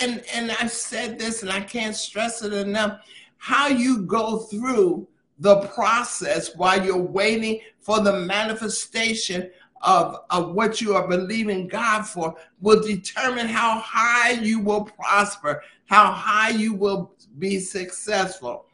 and, 0.01 0.23
and 0.33 0.51
I've 0.51 0.71
said 0.71 1.19
this 1.19 1.41
and 1.41 1.51
I 1.51 1.61
can't 1.61 1.95
stress 1.95 2.43
it 2.43 2.53
enough. 2.53 3.01
How 3.37 3.67
you 3.67 4.03
go 4.03 4.39
through 4.39 5.07
the 5.39 5.61
process 5.67 6.55
while 6.55 6.83
you're 6.83 6.97
waiting 6.97 7.59
for 7.79 7.99
the 7.99 8.13
manifestation 8.13 9.49
of, 9.81 10.17
of 10.29 10.53
what 10.53 10.79
you 10.79 10.95
are 10.95 11.07
believing 11.07 11.67
God 11.67 12.03
for 12.03 12.35
will 12.61 12.81
determine 12.81 13.47
how 13.47 13.79
high 13.79 14.31
you 14.33 14.59
will 14.59 14.83
prosper, 14.83 15.63
how 15.87 16.11
high 16.11 16.49
you 16.49 16.73
will 16.73 17.13
be 17.39 17.59
successful. 17.59 18.65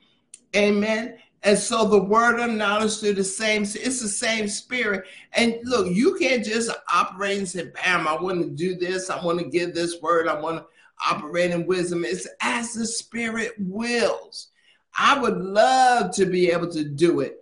Amen. 0.55 1.17
And 1.43 1.57
so 1.57 1.85
the 1.85 2.03
word 2.03 2.39
of 2.39 2.51
knowledge 2.51 2.99
through 2.99 3.13
the 3.13 3.23
same, 3.23 3.61
it's 3.61 4.01
the 4.01 4.07
same 4.07 4.47
spirit. 4.47 5.05
And 5.33 5.57
look, 5.63 5.87
you 5.87 6.15
can't 6.15 6.43
just 6.43 6.71
operate 6.91 7.37
and 7.37 7.47
say, 7.47 7.69
bam, 7.69 8.07
I 8.07 8.15
want 8.15 8.41
to 8.41 8.49
do 8.49 8.75
this. 8.75 9.09
I 9.09 9.23
want 9.23 9.39
to 9.39 9.45
give 9.45 9.73
this 9.73 10.01
word. 10.01 10.27
I 10.27 10.39
want 10.39 10.57
to 10.57 10.65
operate 11.09 11.51
in 11.51 11.67
wisdom. 11.67 12.03
It's 12.03 12.27
as 12.41 12.73
the 12.73 12.85
spirit 12.85 13.53
wills. 13.59 14.49
I 14.97 15.19
would 15.19 15.37
love 15.37 16.11
to 16.15 16.25
be 16.25 16.49
able 16.49 16.71
to 16.71 16.83
do 16.83 17.19
it 17.19 17.37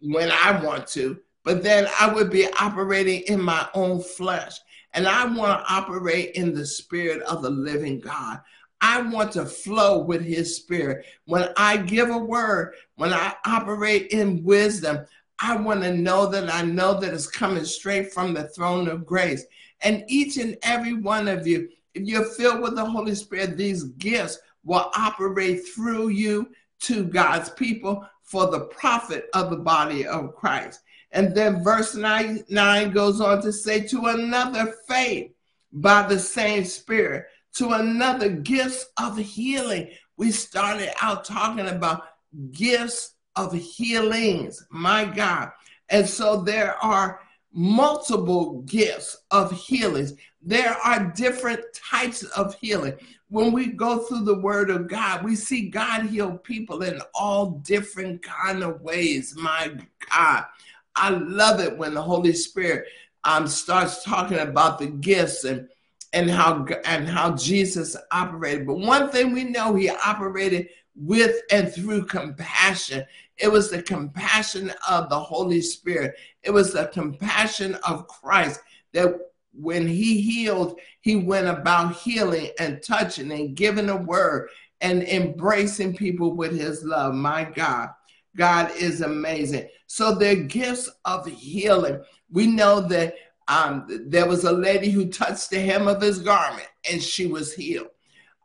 when 0.00 0.30
I 0.30 0.62
want 0.62 0.86
to, 0.88 1.18
but 1.42 1.62
then 1.62 1.88
I 1.98 2.12
would 2.12 2.30
be 2.30 2.46
operating 2.60 3.22
in 3.22 3.40
my 3.40 3.66
own 3.74 4.02
flesh. 4.02 4.58
And 4.92 5.08
I 5.08 5.24
want 5.24 5.58
to 5.58 5.72
operate 5.72 6.34
in 6.34 6.54
the 6.54 6.66
spirit 6.66 7.22
of 7.22 7.42
the 7.42 7.50
living 7.50 8.00
God. 8.00 8.40
I 8.80 9.00
want 9.02 9.32
to 9.32 9.46
flow 9.46 10.00
with 10.00 10.22
his 10.22 10.56
spirit. 10.56 11.06
When 11.24 11.48
I 11.56 11.76
give 11.78 12.10
a 12.10 12.18
word, 12.18 12.74
when 12.96 13.12
I 13.12 13.34
operate 13.44 14.08
in 14.08 14.44
wisdom, 14.44 15.06
I 15.40 15.56
want 15.56 15.82
to 15.82 15.94
know 15.94 16.26
that 16.26 16.52
I 16.52 16.62
know 16.62 16.98
that 17.00 17.12
it's 17.12 17.26
coming 17.26 17.64
straight 17.64 18.12
from 18.12 18.34
the 18.34 18.44
throne 18.48 18.88
of 18.88 19.06
grace. 19.06 19.44
And 19.82 20.04
each 20.08 20.36
and 20.38 20.56
every 20.62 20.94
one 20.94 21.28
of 21.28 21.46
you, 21.46 21.68
if 21.94 22.04
you're 22.04 22.24
filled 22.24 22.62
with 22.62 22.74
the 22.74 22.84
Holy 22.84 23.14
Spirit, 23.14 23.56
these 23.56 23.84
gifts 23.84 24.38
will 24.64 24.90
operate 24.96 25.66
through 25.68 26.08
you 26.08 26.50
to 26.80 27.04
God's 27.04 27.50
people 27.50 28.06
for 28.22 28.50
the 28.50 28.60
profit 28.60 29.28
of 29.34 29.50
the 29.50 29.56
body 29.56 30.06
of 30.06 30.34
Christ. 30.34 30.80
And 31.12 31.34
then 31.34 31.62
verse 31.62 31.94
9, 31.94 32.44
9 32.48 32.90
goes 32.90 33.20
on 33.20 33.40
to 33.42 33.52
say, 33.52 33.86
to 33.86 34.06
another 34.06 34.74
faith 34.88 35.32
by 35.72 36.02
the 36.06 36.18
same 36.18 36.64
Spirit, 36.64 37.26
to 37.56 37.70
another 37.70 38.28
gifts 38.28 38.86
of 38.98 39.16
healing. 39.16 39.90
We 40.16 40.30
started 40.30 40.92
out 41.02 41.24
talking 41.24 41.68
about 41.68 42.02
gifts 42.52 43.14
of 43.34 43.52
healings, 43.52 44.64
my 44.70 45.04
God. 45.04 45.50
And 45.88 46.08
so 46.08 46.42
there 46.42 46.76
are 46.82 47.20
multiple 47.52 48.62
gifts 48.62 49.16
of 49.30 49.52
healings. 49.52 50.14
There 50.42 50.76
are 50.84 51.12
different 51.16 51.60
types 51.74 52.22
of 52.22 52.54
healing. 52.60 52.94
When 53.28 53.52
we 53.52 53.68
go 53.68 54.00
through 54.00 54.24
the 54.24 54.38
word 54.38 54.70
of 54.70 54.88
God, 54.88 55.24
we 55.24 55.34
see 55.34 55.68
God 55.68 56.06
heal 56.06 56.38
people 56.38 56.82
in 56.82 57.00
all 57.14 57.62
different 57.64 58.22
kind 58.22 58.62
of 58.62 58.82
ways, 58.82 59.34
my 59.36 59.72
God. 60.10 60.44
I 60.94 61.10
love 61.10 61.60
it 61.60 61.76
when 61.76 61.94
the 61.94 62.02
Holy 62.02 62.32
Spirit 62.32 62.86
um, 63.24 63.48
starts 63.48 64.04
talking 64.04 64.38
about 64.38 64.78
the 64.78 64.86
gifts 64.86 65.44
and 65.44 65.68
and 66.12 66.30
how 66.30 66.66
and 66.84 67.08
how 67.08 67.34
Jesus 67.34 67.96
operated. 68.10 68.66
But 68.66 68.78
one 68.78 69.10
thing 69.10 69.32
we 69.32 69.44
know, 69.44 69.74
he 69.74 69.90
operated 69.90 70.68
with 70.94 71.36
and 71.50 71.72
through 71.72 72.06
compassion. 72.06 73.04
It 73.36 73.52
was 73.52 73.70
the 73.70 73.82
compassion 73.82 74.72
of 74.88 75.10
the 75.10 75.18
Holy 75.18 75.60
Spirit. 75.60 76.14
It 76.42 76.50
was 76.50 76.72
the 76.72 76.86
compassion 76.86 77.76
of 77.86 78.08
Christ 78.08 78.60
that 78.92 79.14
when 79.52 79.86
he 79.86 80.20
healed, 80.20 80.78
he 81.00 81.16
went 81.16 81.46
about 81.46 81.96
healing 81.96 82.50
and 82.58 82.82
touching 82.82 83.30
and 83.32 83.54
giving 83.54 83.88
a 83.88 83.96
word 83.96 84.48
and 84.80 85.02
embracing 85.02 85.96
people 85.96 86.34
with 86.34 86.58
his 86.58 86.84
love. 86.84 87.14
My 87.14 87.44
God. 87.44 87.90
God 88.36 88.70
is 88.76 89.00
amazing. 89.00 89.68
So 89.86 90.14
they're 90.14 90.36
gifts 90.36 90.90
of 91.04 91.26
healing. 91.26 92.02
We 92.30 92.46
know 92.46 92.80
that 92.82 93.14
um, 93.48 93.86
there 94.06 94.26
was 94.26 94.44
a 94.44 94.52
lady 94.52 94.90
who 94.90 95.08
touched 95.08 95.50
the 95.50 95.60
hem 95.60 95.86
of 95.88 96.02
his 96.02 96.18
garment 96.18 96.68
and 96.90 97.02
she 97.02 97.26
was 97.26 97.54
healed. 97.54 97.88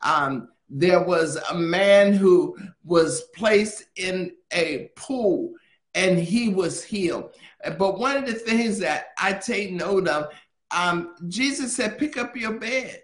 Um, 0.04 0.50
there 0.70 1.04
was 1.04 1.36
a 1.36 1.56
man 1.56 2.14
who 2.14 2.58
was 2.84 3.22
placed 3.36 3.84
in 3.96 4.32
a 4.54 4.90
pool 4.96 5.54
and 5.94 6.18
he 6.18 6.50
was 6.50 6.84
healed. 6.84 7.36
But 7.78 8.00
one 8.00 8.18
of 8.18 8.26
the 8.26 8.34
things 8.34 8.80
that 8.80 9.08
I 9.18 9.34
take 9.34 9.72
note 9.74 10.08
of, 10.08 10.30
um, 10.72 11.16
Jesus 11.28 11.76
said, 11.76 11.98
pick 11.98 12.18
up 12.18 12.36
your 12.36 12.60
bed. 12.60 13.02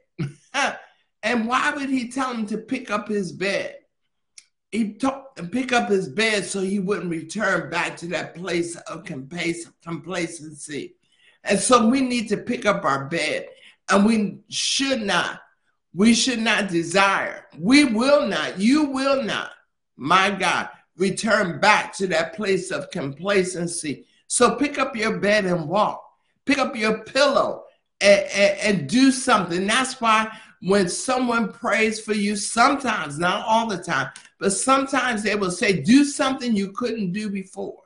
and 1.24 1.48
why 1.48 1.72
would 1.72 1.90
he 1.90 2.10
tell 2.10 2.34
him 2.34 2.46
to 2.48 2.58
pick 2.58 2.90
up 2.90 3.08
his 3.08 3.32
bed? 3.32 3.76
he 4.72 5.00
and 5.38 5.52
pick 5.52 5.72
up 5.72 5.90
his 5.90 6.10
bed 6.10 6.44
so 6.44 6.60
he 6.60 6.80
wouldn't 6.80 7.10
return 7.10 7.70
back 7.70 7.96
to 7.98 8.08
that 8.08 8.36
place 8.36 8.76
of 8.76 9.06
complacency. 9.06 10.96
And 11.50 11.60
so 11.60 11.88
we 11.88 12.02
need 12.02 12.30
to 12.30 12.38
pick 12.38 12.66
up 12.66 12.84
our 12.84 13.06
bed 13.06 13.48
and 13.90 14.06
we 14.06 14.40
should 14.50 15.02
not, 15.02 15.42
we 15.94 16.14
should 16.14 16.40
not 16.40 16.70
desire, 16.70 17.46
we 17.58 17.86
will 17.86 18.28
not, 18.28 18.60
you 18.60 18.86
will 18.86 19.24
not, 19.24 19.52
my 19.96 20.30
God, 20.30 20.70
return 20.98 21.60
back 21.60 21.96
to 21.98 22.08
that 22.08 22.36
place 22.36 22.72
of 22.72 22.92
complacency. 22.92 24.06
So 24.28 24.56
pick 24.56 24.78
up 24.78 24.96
your 24.96 25.20
bed 25.20 25.46
and 25.46 25.70
walk, 25.70 26.04
pick 26.46 26.58
up 26.58 26.76
your 26.76 27.04
pillow 27.04 27.64
and, 28.02 28.26
and, 28.34 28.60
and 28.60 28.90
do 28.90 29.12
something. 29.12 29.66
That's 29.66 30.02
why 30.02 30.30
when 30.62 30.90
someone 30.90 31.52
prays 31.52 32.00
for 32.00 32.14
you, 32.14 32.36
sometimes, 32.36 33.20
not 33.20 33.46
all 33.46 33.68
the 33.68 33.78
time, 33.78 34.10
but 34.40 34.52
sometimes 34.52 35.24
they 35.24 35.36
will 35.36 35.52
say, 35.52 35.82
do 35.82 36.04
something 36.04 36.56
you 36.56 36.72
couldn't 36.72 37.12
do 37.12 37.30
before. 37.30 37.78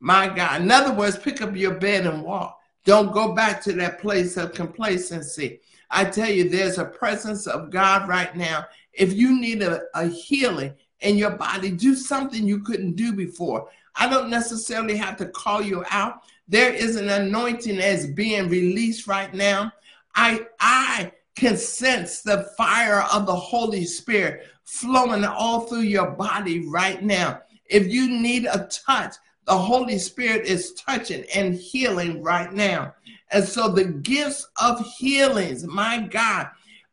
My 0.00 0.28
God. 0.28 0.62
In 0.62 0.70
other 0.70 0.92
words, 0.92 1.18
pick 1.18 1.40
up 1.40 1.56
your 1.56 1.74
bed 1.74 2.06
and 2.06 2.22
walk. 2.22 2.58
Don't 2.86 3.12
go 3.12 3.34
back 3.34 3.60
to 3.64 3.72
that 3.74 4.00
place 4.00 4.36
of 4.36 4.54
complacency. 4.54 5.60
I 5.90 6.04
tell 6.04 6.30
you, 6.30 6.48
there's 6.48 6.78
a 6.78 6.84
presence 6.84 7.46
of 7.46 7.70
God 7.70 8.08
right 8.08 8.34
now 8.34 8.66
If 8.92 9.12
you 9.12 9.38
need 9.38 9.62
a, 9.62 9.82
a 9.94 10.06
healing 10.06 10.74
in 11.00 11.18
your 11.18 11.32
body, 11.32 11.70
do 11.70 11.94
something 11.94 12.46
you 12.46 12.60
couldn't 12.60 12.96
do 12.96 13.12
before. 13.12 13.68
I 13.96 14.08
don't 14.08 14.30
necessarily 14.30 14.96
have 14.96 15.16
to 15.18 15.26
call 15.26 15.62
you 15.62 15.84
out. 15.90 16.22
There 16.48 16.72
is 16.72 16.96
an 16.96 17.08
anointing 17.08 17.76
that's 17.76 18.06
being 18.06 18.48
released 18.48 19.06
right 19.06 19.34
now. 19.34 19.72
I 20.14 20.46
I 20.60 21.12
can 21.34 21.56
sense 21.56 22.22
the 22.22 22.48
fire 22.56 23.02
of 23.12 23.26
the 23.26 23.36
Holy 23.36 23.84
Spirit 23.84 24.46
flowing 24.64 25.24
all 25.24 25.60
through 25.60 25.80
your 25.80 26.10
body 26.12 26.66
right 26.68 27.02
now. 27.02 27.42
If 27.66 27.88
you 27.88 28.08
need 28.08 28.46
a 28.46 28.68
touch, 28.86 29.16
the 29.46 29.56
Holy 29.56 29.98
Spirit 29.98 30.46
is 30.46 30.74
touching 30.74 31.24
and 31.34 31.54
healing 31.54 32.22
right 32.22 32.52
now. 32.52 32.94
And 33.30 33.44
so 33.44 33.68
the 33.68 33.84
gifts 33.84 34.48
of 34.60 34.84
healings, 34.98 35.64
my 35.64 36.00
God, 36.00 36.48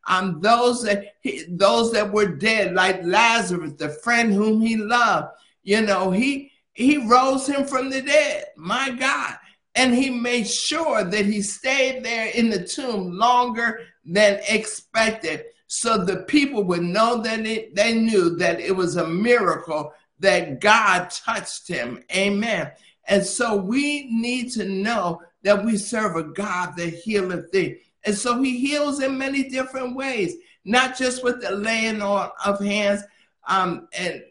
um, 0.06 0.40
those 0.40 0.82
that 0.82 1.14
those 1.48 1.92
that 1.92 2.12
were 2.12 2.26
dead, 2.26 2.74
like 2.74 3.02
Lazarus, 3.02 3.72
the 3.72 3.88
friend 3.88 4.32
whom 4.32 4.60
he 4.60 4.76
loved, 4.76 5.28
you 5.62 5.80
know, 5.80 6.10
he 6.10 6.52
he 6.74 6.98
rose 7.06 7.46
him 7.46 7.64
from 7.66 7.90
the 7.90 8.02
dead. 8.02 8.46
My 8.56 8.90
God. 8.90 9.36
And 9.76 9.92
he 9.92 10.10
made 10.10 10.46
sure 10.46 11.02
that 11.02 11.26
he 11.26 11.42
stayed 11.42 12.04
there 12.04 12.28
in 12.28 12.48
the 12.48 12.62
tomb 12.62 13.12
longer 13.12 13.80
than 14.04 14.40
expected. 14.48 15.46
So 15.66 15.98
the 15.98 16.18
people 16.18 16.62
would 16.64 16.82
know 16.82 17.20
that 17.22 17.44
it, 17.44 17.74
they 17.74 17.94
knew 17.94 18.36
that 18.36 18.60
it 18.60 18.76
was 18.76 18.96
a 18.96 19.08
miracle 19.08 19.92
that 20.20 20.60
God 20.60 21.10
touched 21.10 21.68
him. 21.68 22.02
Amen. 22.14 22.70
And 23.06 23.24
so 23.24 23.56
we 23.56 24.08
need 24.10 24.50
to 24.52 24.64
know 24.64 25.20
that 25.42 25.64
we 25.64 25.76
serve 25.76 26.16
a 26.16 26.24
God 26.24 26.76
that 26.76 26.94
healeth 26.94 27.50
thee. 27.52 27.80
And 28.04 28.16
so 28.16 28.40
he 28.42 28.58
heals 28.58 29.00
in 29.00 29.18
many 29.18 29.48
different 29.48 29.96
ways, 29.96 30.34
not 30.64 30.96
just 30.96 31.22
with 31.22 31.40
the 31.40 31.50
laying 31.50 32.02
on 32.02 32.30
of 32.44 32.60
hands. 32.60 33.02
Um, 33.46 33.88
and 33.96 34.22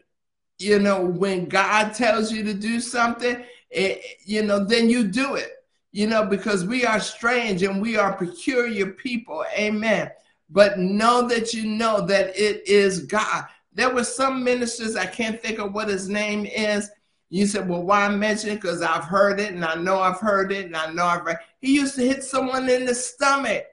you 0.58 0.78
know, 0.78 1.04
when 1.04 1.46
God 1.46 1.94
tells 1.94 2.32
you 2.32 2.42
to 2.44 2.54
do 2.54 2.80
something, 2.80 3.44
it, 3.70 4.02
you 4.24 4.42
know, 4.42 4.64
then 4.64 4.88
you 4.88 5.06
do 5.06 5.34
it, 5.34 5.50
you 5.92 6.06
know, 6.06 6.24
because 6.24 6.64
we 6.64 6.84
are 6.84 7.00
strange 7.00 7.62
and 7.62 7.82
we 7.82 7.96
are 7.96 8.16
peculiar 8.16 8.86
people. 8.86 9.44
Amen. 9.58 10.10
But 10.50 10.78
know 10.78 11.26
that 11.28 11.52
you 11.52 11.66
know 11.66 12.06
that 12.06 12.38
it 12.38 12.66
is 12.68 13.00
God. 13.06 13.46
There 13.74 13.92
were 13.92 14.04
some 14.04 14.44
ministers, 14.44 14.96
I 14.96 15.06
can't 15.06 15.40
think 15.42 15.58
of 15.58 15.72
what 15.72 15.88
his 15.88 16.08
name 16.08 16.46
is. 16.46 16.90
You 17.30 17.46
said, 17.46 17.68
well, 17.68 17.82
why 17.82 18.08
mention 18.08 18.50
it? 18.50 18.60
Because 18.60 18.82
I've 18.82 19.04
heard 19.04 19.40
it 19.40 19.52
and 19.52 19.64
I 19.64 19.74
know 19.74 20.00
I've 20.00 20.20
heard 20.20 20.52
it 20.52 20.66
and 20.66 20.76
I 20.76 20.92
know 20.92 21.04
I've 21.04 21.24
read. 21.24 21.38
He 21.60 21.74
used 21.74 21.96
to 21.96 22.06
hit 22.06 22.22
someone 22.22 22.68
in 22.68 22.84
the 22.84 22.94
stomach 22.94 23.64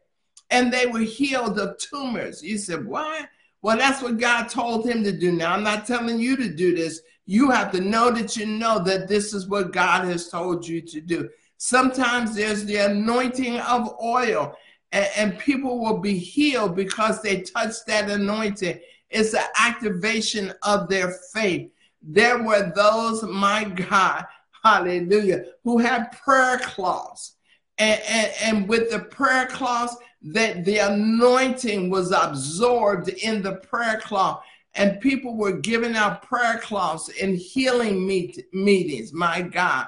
and 0.50 0.72
they 0.72 0.88
were 0.88 1.00
healed 1.00 1.60
of 1.60 1.77
tumors. 1.77 2.43
You 2.43 2.58
said, 2.58 2.86
why? 2.86 3.25
Well, 3.62 3.77
that's 3.77 4.01
what 4.01 4.17
God 4.17 4.50
told 4.50 4.88
him 4.88 5.03
to 5.03 5.12
do. 5.12 5.31
Now, 5.31 5.53
I'm 5.53 5.63
not 5.63 5.86
telling 5.86 6.20
you 6.20 6.36
to 6.38 6.50
do 6.50 6.75
this. 6.75 7.01
You 7.27 7.51
have 7.51 7.72
to 7.74 7.81
know 7.81 8.10
that 8.12 8.36
you 8.36 8.48
know 8.48 8.79
that 8.84 9.08
this 9.08 9.34
is 9.34 9.48
what 9.48 9.72
God 9.72 10.05
has 10.05 10.29
told 10.29 10.67
you 10.67 10.81
to 10.81 11.00
do. 11.00 11.29
Sometimes 11.58 12.34
there's 12.34 12.65
the 12.65 12.77
anointing 12.77 13.60
of 13.60 13.96
oil, 14.01 14.55
and, 14.91 15.08
and 15.15 15.39
people 15.39 15.79
will 15.79 16.00
be 16.00 16.17
healed 16.17 16.75
because 16.75 17.22
they 17.22 17.41
touch 17.41 17.86
that 17.86 18.10
anointing. 18.10 18.79
It's 19.11 19.33
an 19.33 19.43
activation 19.59 20.53
of 20.63 20.89
their 20.89 21.11
faith. 21.33 21.69
There 22.01 22.41
were 22.41 22.71
those, 22.75 23.23
my 23.23 23.65
God, 23.65 24.25
hallelujah, 24.63 25.45
who 25.63 25.77
had 25.77 26.11
prayer 26.23 26.59
cloths. 26.59 27.35
And, 27.77 28.01
and, 28.07 28.31
and 28.41 28.67
with 28.67 28.91
the 28.91 28.99
prayer 28.99 29.47
cloths, 29.47 29.97
that 30.23 30.65
the 30.65 30.77
anointing 30.77 31.89
was 31.89 32.11
absorbed 32.11 33.09
in 33.09 33.41
the 33.41 33.55
prayer 33.55 33.99
cloth 33.99 34.43
and 34.75 35.01
people 35.01 35.35
were 35.35 35.57
giving 35.59 35.95
out 35.95 36.21
prayer 36.23 36.59
cloths 36.59 37.09
in 37.09 37.35
healing 37.35 38.05
meet, 38.05 38.45
meetings 38.53 39.11
my 39.13 39.41
god 39.41 39.87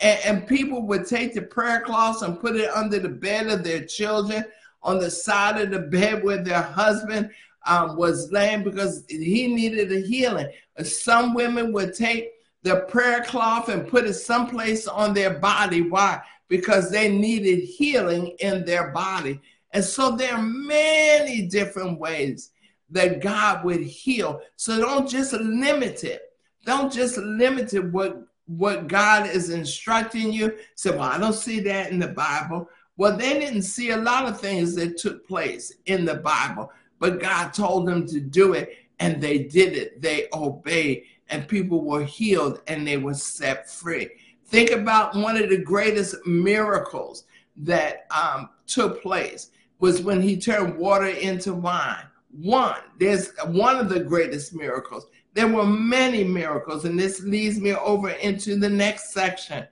and, 0.00 0.20
and, 0.24 0.48
people 0.48 0.86
would 0.86 1.06
take 1.06 1.34
the 1.34 1.42
prayer 1.42 1.80
cloths 1.80 2.22
and 2.22 2.40
put 2.40 2.56
it 2.56 2.70
under 2.70 2.98
the 2.98 3.08
bed 3.08 3.46
of 3.46 3.62
their 3.62 3.84
children 3.84 4.44
on 4.82 4.98
the 4.98 5.10
side 5.10 5.60
of 5.60 5.70
the 5.70 5.78
bed 5.78 6.24
with 6.24 6.44
their 6.44 6.62
husband 6.62 7.30
um, 7.66 7.96
was 7.96 8.30
lame 8.32 8.62
because 8.62 9.04
he 9.08 9.46
needed 9.48 9.92
a 9.92 10.00
healing 10.00 10.48
some 10.82 11.34
women 11.34 11.72
would 11.72 11.94
take 11.94 12.30
the 12.62 12.80
prayer 12.88 13.22
cloth 13.22 13.68
and 13.68 13.88
put 13.88 14.04
it 14.04 14.14
someplace 14.14 14.86
on 14.86 15.14
their 15.14 15.38
body 15.38 15.82
why 15.82 16.20
because 16.48 16.90
they 16.90 17.10
needed 17.10 17.60
healing 17.60 18.34
in 18.40 18.64
their 18.64 18.90
body 18.90 19.40
and 19.74 19.84
so 19.84 20.14
there 20.14 20.34
are 20.34 20.42
many 20.42 21.42
different 21.48 21.98
ways 21.98 22.52
that 22.90 23.20
God 23.20 23.64
would 23.64 23.82
heal. 23.82 24.40
So 24.54 24.78
don't 24.78 25.08
just 25.08 25.32
limit 25.32 26.04
it. 26.04 26.22
Don't 26.64 26.92
just 26.92 27.18
limit 27.18 27.74
it 27.74 27.92
what 27.92 28.22
what 28.46 28.86
God 28.88 29.26
is 29.26 29.50
instructing 29.50 30.32
you. 30.32 30.56
So 30.76 30.92
well, 30.92 31.02
I 31.02 31.18
don't 31.18 31.34
see 31.34 31.60
that 31.60 31.90
in 31.90 31.98
the 31.98 32.08
Bible. 32.08 32.68
Well, 32.96 33.16
they 33.16 33.38
didn't 33.40 33.62
see 33.62 33.90
a 33.90 33.96
lot 33.96 34.26
of 34.26 34.40
things 34.40 34.74
that 34.76 34.96
took 34.96 35.26
place 35.26 35.72
in 35.86 36.04
the 36.04 36.16
Bible, 36.16 36.70
but 37.04 37.20
God 37.20 37.52
told 37.52 37.86
them 37.86 38.06
to 38.06 38.18
do 38.18 38.54
it, 38.54 38.78
and 38.98 39.20
they 39.20 39.36
did 39.36 39.74
it. 39.74 40.00
They 40.00 40.28
obeyed, 40.32 41.02
and 41.28 41.46
people 41.46 41.84
were 41.84 42.02
healed 42.02 42.62
and 42.66 42.86
they 42.86 42.96
were 42.96 43.12
set 43.12 43.68
free. 43.68 44.08
Think 44.46 44.70
about 44.70 45.14
one 45.14 45.36
of 45.36 45.50
the 45.50 45.58
greatest 45.58 46.26
miracles 46.26 47.24
that 47.56 48.06
um, 48.10 48.48
took 48.66 49.02
place 49.02 49.50
was 49.80 50.00
when 50.00 50.22
he 50.22 50.38
turned 50.38 50.78
water 50.78 51.08
into 51.08 51.52
wine. 51.52 52.06
One, 52.30 52.80
there's 52.98 53.32
one 53.48 53.76
of 53.76 53.90
the 53.90 54.00
greatest 54.00 54.54
miracles. 54.54 55.04
There 55.34 55.48
were 55.48 55.66
many 55.66 56.24
miracles, 56.24 56.86
and 56.86 56.98
this 56.98 57.20
leads 57.20 57.60
me 57.60 57.74
over 57.74 58.12
into 58.12 58.56
the 58.56 58.70
next 58.70 59.12
section. 59.12 59.66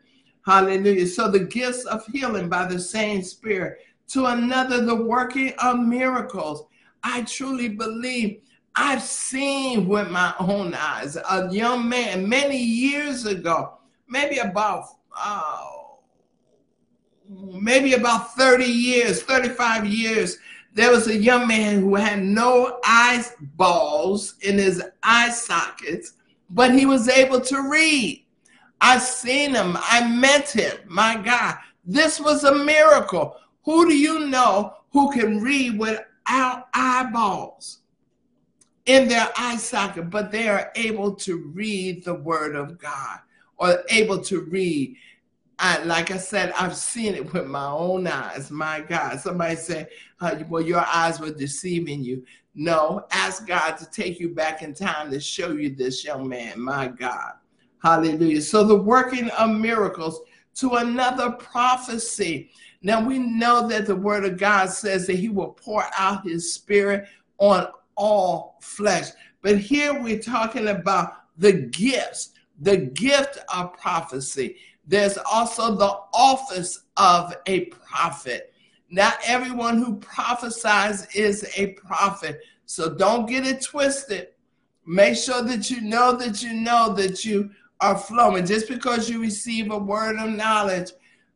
Hallelujah. 0.45 1.07
So 1.07 1.31
the 1.31 1.47
gifts 1.47 1.87
of 1.87 2.05
healing 2.09 2.51
by 2.51 2.67
the 2.67 2.79
same 2.79 3.23
Spirit, 3.23 3.79
to 4.09 4.27
another, 4.27 4.85
the 4.85 4.95
working 4.95 5.55
of 5.63 5.79
miracles. 5.79 6.67
I 7.05 7.23
truly 7.23 7.69
believe 7.69 8.41
I've 8.75 9.03
seen 9.03 9.87
with 9.87 10.11
my 10.11 10.35
own 10.39 10.75
eyes 10.75 11.17
a 11.17 11.53
young 11.53 11.89
man 11.89 12.29
many 12.29 12.57
years 12.57 13.27
ago, 13.27 13.79
maybe 14.09 14.39
about 14.39 14.85
uh, 15.17 15.67
maybe 17.29 17.95
about 17.95 18.35
30 18.35 18.65
years, 18.65 19.23
35 19.23 19.87
years, 19.87 20.39
there 20.75 20.91
was 20.91 21.07
a 21.07 21.17
young 21.17 21.47
man 21.47 21.81
who 21.81 21.95
had 21.95 22.23
no 22.23 22.81
eyeballs 22.85 24.35
in 24.41 24.57
his 24.57 24.83
eye 25.03 25.31
sockets, 25.31 26.15
but 26.51 26.73
he 26.73 26.87
was 26.87 27.09
able 27.09 27.41
to 27.41 27.69
read. 27.71 28.25
I've 28.81 29.03
seen 29.03 29.55
him, 29.55 29.77
I 29.79 30.09
met 30.09 30.51
him. 30.51 30.79
My 30.87 31.17
God, 31.17 31.57
this 31.85 32.19
was 32.19 32.45
a 32.45 32.65
miracle. 32.65 33.37
Who 33.65 33.87
do 33.87 33.95
you 33.95 34.27
know 34.29 34.75
who 34.91 35.13
can 35.13 35.41
read 35.41 35.79
without 36.27 36.69
eyeballs 36.75 37.79
in 38.87 39.09
their 39.09 39.29
eye 39.37 39.57
socket, 39.57 40.11
but 40.11 40.31
they 40.31 40.49
are 40.49 40.71
able 40.75 41.15
to 41.15 41.51
read 41.55 42.05
the 42.05 42.15
word 42.15 42.57
of 42.57 42.79
God 42.79 43.21
or 43.57 43.83
able 43.91 44.21
to 44.25 44.41
read? 44.43 44.97
I, 45.59 45.83
like 45.85 46.11
I 46.11 46.17
said, 46.17 46.53
I've 46.59 46.75
seen 46.77 47.15
it 47.15 47.33
with 47.33 47.47
my 47.47 47.67
own 47.67 48.07
eyes. 48.07 48.51
My 48.51 48.81
God. 48.81 49.21
Somebody 49.21 49.55
said, 49.57 49.89
well, 50.49 50.63
your 50.63 50.85
eyes 50.93 51.21
were 51.21 51.31
deceiving 51.31 52.03
you. 52.03 52.25
No, 52.55 53.07
ask 53.13 53.47
God 53.47 53.77
to 53.77 53.89
take 53.91 54.19
you 54.19 54.31
back 54.31 54.63
in 54.63 54.75
time 54.75 55.11
to 55.11 55.21
show 55.21 55.53
you 55.53 55.71
this 55.71 56.05
young 56.05 56.29
man. 56.29 56.61
My 56.61 56.89
God. 56.89 57.35
Hallelujah. 57.83 58.43
So 58.43 58.65
the 58.65 58.77
working 58.77 59.31
of 59.31 59.51
miracles 59.51 60.21
to 60.57 60.75
another 60.75 61.31
prophecy. 61.33 62.51
Now 62.83 63.05
we 63.05 63.19
know 63.19 63.69
that 63.69 63.87
the 63.87 63.97
word 63.97 64.25
of 64.25 64.39
God 64.39 64.71
says 64.71 65.07
that 65.07 65.17
he 65.17 65.29
will 65.29 65.53
pour 65.53 65.85
out 65.97 66.25
his 66.25 66.53
spirit 66.53 67.07
on 67.39 67.69
all 67.97 68.59
flesh. 68.61 69.11
But 69.41 69.59
here 69.59 70.01
we're 70.01 70.19
talking 70.19 70.69
about 70.69 71.15
the 71.39 71.53
gifts, 71.53 72.31
the 72.61 72.77
gift 72.77 73.39
of 73.55 73.73
prophecy. 73.75 74.57
There's 74.87 75.19
also 75.19 75.75
the 75.77 75.97
office 76.13 76.85
of 76.97 77.35
a 77.47 77.67
prophet. 77.67 78.53
Not 78.91 79.19
everyone 79.25 79.79
who 79.79 79.97
prophesies 79.97 81.07
is 81.15 81.49
a 81.57 81.69
prophet. 81.75 82.41
So 82.67 82.95
don't 82.95 83.27
get 83.27 83.47
it 83.47 83.63
twisted. 83.63 84.29
Make 84.87 85.17
sure 85.17 85.43
that 85.43 85.71
you 85.71 85.81
know 85.81 86.17
that 86.17 86.43
you 86.43 86.53
know 86.53 86.93
that 86.95 87.25
you 87.25 87.51
are 87.81 87.97
flowing. 87.97 88.45
Just 88.45 88.69
because 88.69 89.09
you 89.09 89.21
receive 89.21 89.71
a 89.71 89.79
word 89.79 90.17
of 90.17 90.31
knowledge, 90.31 90.91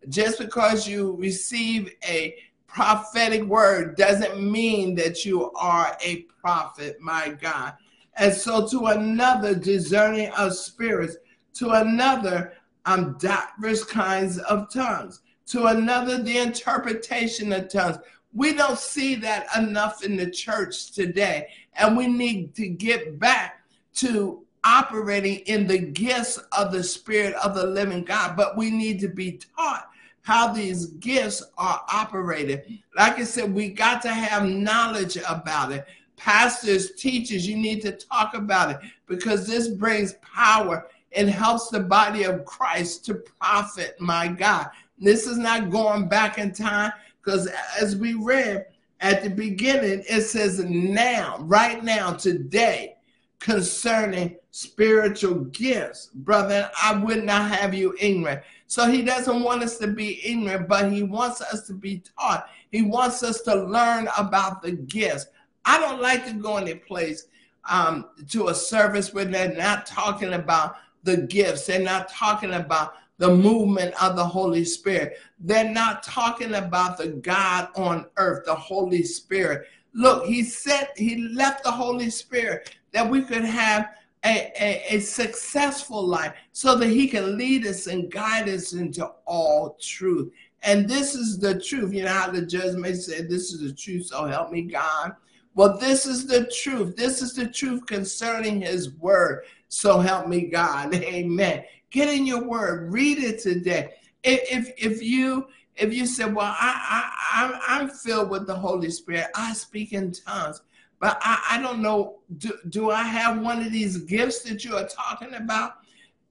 just 0.09 0.38
because 0.38 0.87
you 0.87 1.16
receive 1.19 1.92
a 2.09 2.37
prophetic 2.66 3.42
word 3.42 3.97
doesn't 3.97 4.40
mean 4.40 4.95
that 4.95 5.25
you 5.25 5.51
are 5.53 5.97
a 6.05 6.23
prophet, 6.40 6.99
my 7.01 7.31
God. 7.40 7.75
And 8.16 8.33
so, 8.33 8.66
to 8.69 8.87
another, 8.87 9.55
discerning 9.55 10.31
of 10.31 10.55
spirits, 10.55 11.16
to 11.55 11.71
another, 11.71 12.55
um, 12.87 13.16
diverse 13.19 13.85
kinds 13.85 14.38
of 14.38 14.73
tongues. 14.73 15.21
To 15.49 15.66
another, 15.66 16.23
the 16.23 16.38
interpretation 16.38 17.53
of 17.53 17.69
tongues. 17.69 17.99
We 18.33 18.53
don't 18.53 18.79
see 18.79 19.14
that 19.16 19.47
enough 19.57 20.05
in 20.05 20.16
the 20.16 20.31
church 20.31 20.92
today. 20.92 21.49
And 21.75 21.97
we 21.97 22.07
need 22.07 22.55
to 22.57 22.69
get 22.69 23.19
back 23.19 23.62
to 23.97 24.45
operating 24.64 25.37
in 25.40 25.66
the 25.66 25.79
gifts 25.79 26.38
of 26.57 26.73
the 26.73 26.83
Spirit 26.83 27.35
of 27.35 27.55
the 27.55 27.66
living 27.66 28.05
God. 28.05 28.37
But 28.37 28.57
we 28.57 28.71
need 28.71 29.01
to 29.01 29.09
be 29.09 29.40
taught 29.57 29.88
how 30.27 30.53
these 30.53 30.87
gifts 30.87 31.41
are 31.57 31.85
operated. 31.93 32.81
Like 32.97 33.21
I 33.21 33.23
said, 33.23 33.55
we 33.55 33.69
got 33.69 34.03
to 34.03 34.09
have 34.09 34.45
knowledge 34.45 35.17
about 35.19 35.71
it. 35.71 35.87
Pastors, 36.17 36.97
teachers, 36.97 37.47
you 37.47 37.57
need 37.57 37.81
to 37.83 37.93
talk 37.93 38.35
about 38.35 38.73
it 38.73 38.91
because 39.07 39.47
this 39.47 39.69
brings 39.69 40.15
power 40.35 40.89
and 41.12 41.31
helps 41.31 41.69
the 41.69 41.79
body 41.79 42.25
of 42.25 42.45
Christ 42.45 43.05
to 43.05 43.15
profit, 43.15 43.95
my 44.01 44.27
God. 44.27 44.67
This 44.99 45.29
is 45.29 45.39
not 45.39 45.71
going 45.71 46.09
back 46.09 46.39
in 46.39 46.53
time 46.53 46.91
because 47.23 47.49
as 47.81 47.95
we 47.95 48.15
read 48.15 48.67
at 48.99 49.23
the 49.23 49.31
beginning, 49.31 50.03
it 50.09 50.23
says 50.23 50.59
now, 50.59 51.37
right 51.43 51.85
now, 51.85 52.15
today, 52.15 52.97
concerning 53.39 54.35
spiritual 54.51 55.45
gifts. 55.45 56.11
Brother, 56.15 56.69
I 56.83 56.97
would 56.97 57.23
not 57.23 57.49
have 57.53 57.75
you 57.75 57.95
ignorant. 58.01 58.43
So 58.66 58.90
he 58.90 59.02
doesn't 59.02 59.42
want 59.42 59.62
us 59.62 59.79
to 59.79 59.87
be 59.87 60.20
ignorant, 60.26 60.68
but 60.68 60.90
he 60.90 61.02
wants 61.02 61.40
us 61.40 61.66
to 61.68 61.72
be 61.72 62.02
taught. 62.18 62.48
He 62.72 62.83
wants 62.83 63.22
us 63.22 63.40
to 63.42 63.55
learn 63.55 64.09
about 64.18 64.62
the 64.62 64.72
gifts. 64.72 65.26
I 65.64 65.79
don't 65.79 66.00
like 66.00 66.26
to 66.26 66.33
go 66.33 66.57
in 66.59 66.68
a 66.68 66.74
place 66.74 67.29
um, 67.68 68.07
to 68.29 68.48
a 68.48 68.55
service 68.55 69.12
where 69.12 69.24
they're 69.24 69.55
not 69.55 69.87
talking 69.87 70.35
about 70.35 70.76
the 71.05 71.16
gifts. 71.18 71.66
They're 71.66 71.81
not 71.81 72.09
talking 72.09 72.55
about 72.55 72.94
the 73.18 73.35
movement 73.35 73.94
of 74.02 74.16
the 74.16 74.24
Holy 74.24 74.64
Spirit. 74.64 75.18
They're 75.38 75.70
not 75.70 76.02
talking 76.02 76.55
about 76.55 76.98
the 76.98 77.09
God 77.09 77.68
on 77.76 78.07
earth, 78.16 78.44
the 78.46 78.55
Holy 78.55 79.02
Spirit. 79.02 79.66
Look, 79.94 80.26
he 80.26 80.42
said 80.42 80.88
he 80.96 81.29
left 81.29 81.64
the 81.64 81.70
Holy 81.70 82.11
Spirit 82.11 82.76
that 82.92 83.09
we 83.09 83.22
could 83.22 83.44
have 83.44 83.88
a, 84.27 84.53
a, 84.61 84.97
a, 84.97 85.01
successful 85.01 86.05
life 86.05 86.35
so 86.53 86.75
that 86.77 86.89
he 86.89 87.07
can 87.07 87.39
lead 87.39 87.67
us 87.67 87.87
and 87.87 88.11
guide 88.11 88.49
us 88.49 88.73
into 88.73 89.07
all 89.25 89.79
truth. 89.81 90.33
And 90.62 90.89
this 90.89 91.15
is 91.15 91.39
the 91.39 91.61
truth. 91.61 91.93
You 91.93 92.05
know 92.05 92.12
how 92.12 92.31
the 92.31 92.43
judge 92.43 92.77
may 92.77 92.95
say, 92.95 93.23
This 93.23 93.53
is 93.53 93.61
the 93.61 93.73
truth, 93.73 94.07
so 94.07 94.27
help 94.27 94.51
me 94.51 94.62
God. 94.62 95.12
Well, 95.55 95.79
this 95.79 96.07
is 96.07 96.27
the 96.27 96.47
truth. 96.47 96.97
This 96.97 97.23
is 97.23 97.35
the 97.35 97.47
truth 97.47 97.87
concerning 97.87 98.61
his 98.62 98.91
word. 98.95 99.45
So 99.69 100.01
help 100.01 100.27
me 100.27 100.43
God. 100.43 100.95
Amen. 100.95 101.65
Get 101.91 102.09
in 102.09 102.27
your 102.27 102.43
word. 102.43 102.93
Read 102.93 103.19
it 103.19 103.39
today. 103.39 103.91
If 104.25 104.73
if 104.77 105.03
you 105.03 105.47
if 105.77 105.95
you 105.95 106.05
say, 106.05 106.25
Well, 106.25 106.55
I, 106.59 107.12
I 107.33 107.61
I'm 107.69 107.91
filled 107.91 108.31
with 108.31 108.47
the 108.47 108.57
Holy 108.57 108.91
Spirit, 108.91 109.27
I 109.37 109.53
speak 109.53 109.93
in 109.93 110.11
tongues 110.11 110.62
but 111.00 111.18
I, 111.20 111.42
I 111.52 111.62
don't 111.62 111.82
know, 111.82 112.18
do, 112.38 112.52
do 112.68 112.90
I 112.90 113.02
have 113.02 113.40
one 113.40 113.62
of 113.62 113.72
these 113.72 113.98
gifts 113.98 114.40
that 114.42 114.64
you 114.64 114.76
are 114.76 114.88
talking 114.88 115.35
about? 115.35 115.74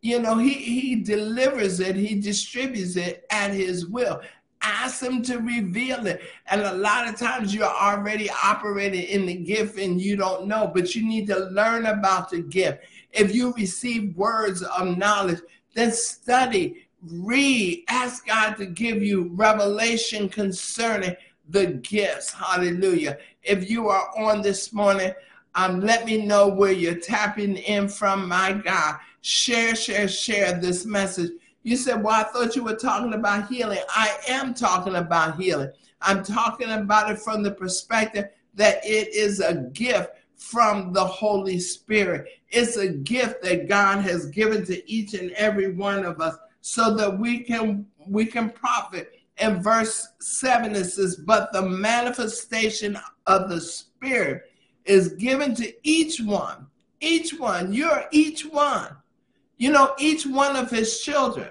You 0.02 0.20
know, 0.20 0.38
he, 0.38 0.54
he 0.54 0.96
delivers 0.96 1.80
it, 1.80 1.96
he 1.96 2.20
distributes 2.20 2.96
it 2.96 3.26
at 3.30 3.52
his 3.52 3.88
will. 3.88 4.22
Ask 4.62 5.04
him 5.04 5.22
to 5.24 5.38
reveal 5.38 6.08
it. 6.08 6.22
And 6.50 6.62
a 6.62 6.74
lot 6.74 7.08
of 7.08 7.18
times 7.18 7.54
you're 7.54 7.66
already 7.66 8.30
operating 8.44 9.04
in 9.04 9.28
the 9.28 9.36
gift 9.36 9.78
and 9.78 10.02
you 10.02 10.16
don't 10.16 10.48
know, 10.48 10.72
but 10.74 10.96
you 10.96 11.08
need 11.08 11.28
to 11.28 11.38
learn 11.52 11.86
about 11.86 12.32
the 12.32 12.42
gift. 12.42 12.86
If 13.12 13.34
you 13.34 13.54
receive 13.54 14.16
words 14.18 14.64
of 14.64 14.98
knowledge, 14.98 15.40
then 15.76 15.92
study, 15.92 16.88
read, 17.04 17.84
ask 17.90 18.26
God 18.26 18.56
to 18.56 18.66
give 18.66 19.04
you 19.04 19.30
revelation 19.34 20.28
concerning 20.28 21.16
the 21.50 21.68
gifts. 21.68 22.32
Hallelujah. 22.34 23.18
If 23.44 23.70
you 23.70 23.90
are 23.90 24.10
on 24.18 24.42
this 24.42 24.74
morning, 24.74 25.14
um, 25.56 25.80
let 25.80 26.06
me 26.06 26.26
know 26.26 26.48
where 26.48 26.72
you're 26.72 27.00
tapping 27.00 27.58
in 27.58 27.88
from, 27.88 28.28
my 28.28 28.54
God. 28.54 28.98
Share, 29.22 29.76
share, 29.76 30.08
share 30.08 30.60
this 30.60 30.86
message. 30.86 31.32
You 31.64 31.78
said, 31.78 32.04
Well, 32.04 32.14
I 32.14 32.24
thought 32.24 32.56
you 32.56 32.64
were 32.64 32.76
talking 32.76 33.14
about 33.14 33.48
healing. 33.48 33.80
I 33.90 34.16
am 34.28 34.54
talking 34.54 34.96
about 34.96 35.42
healing. 35.42 35.72
I'm 36.02 36.24
talking 36.24 36.72
about 36.72 37.10
it 37.10 37.20
from 37.20 37.42
the 37.42 37.52
perspective 37.52 38.26
that 38.54 38.86
it 38.86 39.14
is 39.14 39.40
a 39.40 39.56
gift 39.74 40.12
from 40.36 40.94
the 40.94 41.04
Holy 41.04 41.60
Spirit. 41.60 42.28
It's 42.50 42.78
a 42.78 42.90
gift 42.90 43.42
that 43.44 43.68
God 43.68 44.02
has 44.02 44.28
given 44.28 44.66
to 44.66 44.92
each 44.92 45.14
and 45.14 45.32
every 45.32 45.74
one 45.74 46.06
of 46.06 46.22
us 46.22 46.36
so 46.62 46.94
that 46.96 47.18
we 47.18 47.40
can 47.40 47.86
we 48.08 48.26
can 48.26 48.50
profit 48.50 49.15
in 49.38 49.62
verse 49.62 50.08
7 50.20 50.76
it 50.76 50.86
says 50.86 51.18
but 51.18 51.52
the 51.52 51.62
manifestation 51.62 52.98
of 53.28 53.50
the 53.50 53.60
spirit 53.60 54.44
is 54.86 55.10
given 55.14 55.56
to 55.56 55.74
each 55.84 56.22
one. 56.22 56.68
Each 57.02 57.34
one 57.34 57.74
you're 57.74 58.06
each 58.12 58.46
one. 58.46 58.96
You 59.58 59.72
know 59.72 59.94
each 60.00 60.26
one 60.26 60.56
of 60.56 60.70
his 60.70 61.02
children 61.02 61.50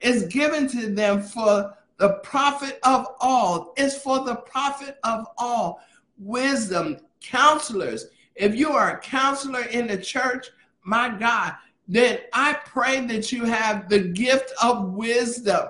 is 0.00 0.24
given 0.24 0.68
to 0.68 0.94
them 0.94 1.22
for 1.22 1.74
the 1.98 2.14
profit 2.22 2.78
of 2.82 3.06
all. 3.20 3.72
It's 3.76 3.96
for 3.98 4.24
the 4.24 4.36
profit 4.36 4.98
of 5.04 5.26
all. 5.38 5.80
Wisdom 6.18 6.98
counselors. 7.20 8.06
If 8.34 8.54
you 8.54 8.70
are 8.72 8.92
a 8.92 9.00
counselor 9.00 9.62
in 9.62 9.86
the 9.86 9.98
church 9.98 10.46
my 10.86 11.08
god 11.08 11.54
then 11.88 12.18
i 12.32 12.56
pray 12.64 13.04
that 13.04 13.30
you 13.32 13.44
have 13.44 13.88
the 13.88 13.98
gift 13.98 14.52
of 14.62 14.92
wisdom 14.92 15.66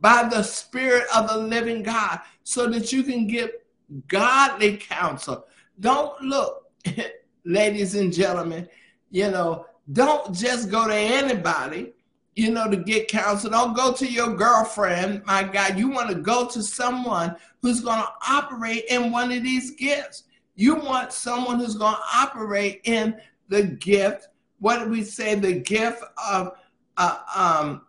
by 0.00 0.28
the 0.28 0.42
Spirit 0.42 1.04
of 1.14 1.28
the 1.28 1.36
living 1.36 1.82
God 1.82 2.20
so 2.42 2.66
that 2.68 2.92
you 2.92 3.02
can 3.02 3.26
get 3.26 3.66
godly 4.08 4.76
counsel. 4.76 5.46
Don't 5.78 6.20
look, 6.22 6.70
ladies 7.44 7.94
and 7.94 8.12
gentlemen, 8.12 8.68
you 9.10 9.30
know, 9.30 9.66
don't 9.92 10.34
just 10.34 10.70
go 10.70 10.86
to 10.86 10.94
anybody, 10.94 11.92
you 12.36 12.50
know, 12.50 12.70
to 12.70 12.76
get 12.76 13.08
counsel. 13.08 13.50
Don't 13.50 13.74
go 13.74 13.92
to 13.92 14.06
your 14.06 14.34
girlfriend. 14.34 15.24
My 15.26 15.42
God, 15.42 15.78
you 15.78 15.88
want 15.88 16.08
to 16.10 16.14
go 16.14 16.46
to 16.48 16.62
someone 16.62 17.36
who's 17.60 17.80
going 17.80 17.98
to 17.98 18.08
operate 18.28 18.84
in 18.88 19.10
one 19.10 19.32
of 19.32 19.42
these 19.42 19.72
gifts. 19.72 20.24
You 20.54 20.76
want 20.76 21.12
someone 21.12 21.58
who's 21.58 21.74
going 21.74 21.94
to 21.94 22.18
operate 22.18 22.82
in 22.84 23.20
the 23.48 23.62
gift. 23.62 24.28
What 24.58 24.84
do 24.84 24.90
we 24.90 25.02
say? 25.02 25.34
The 25.34 25.54
gift 25.54 26.02
of 26.28 26.52
uh, 26.96 27.18
um, 27.34 27.82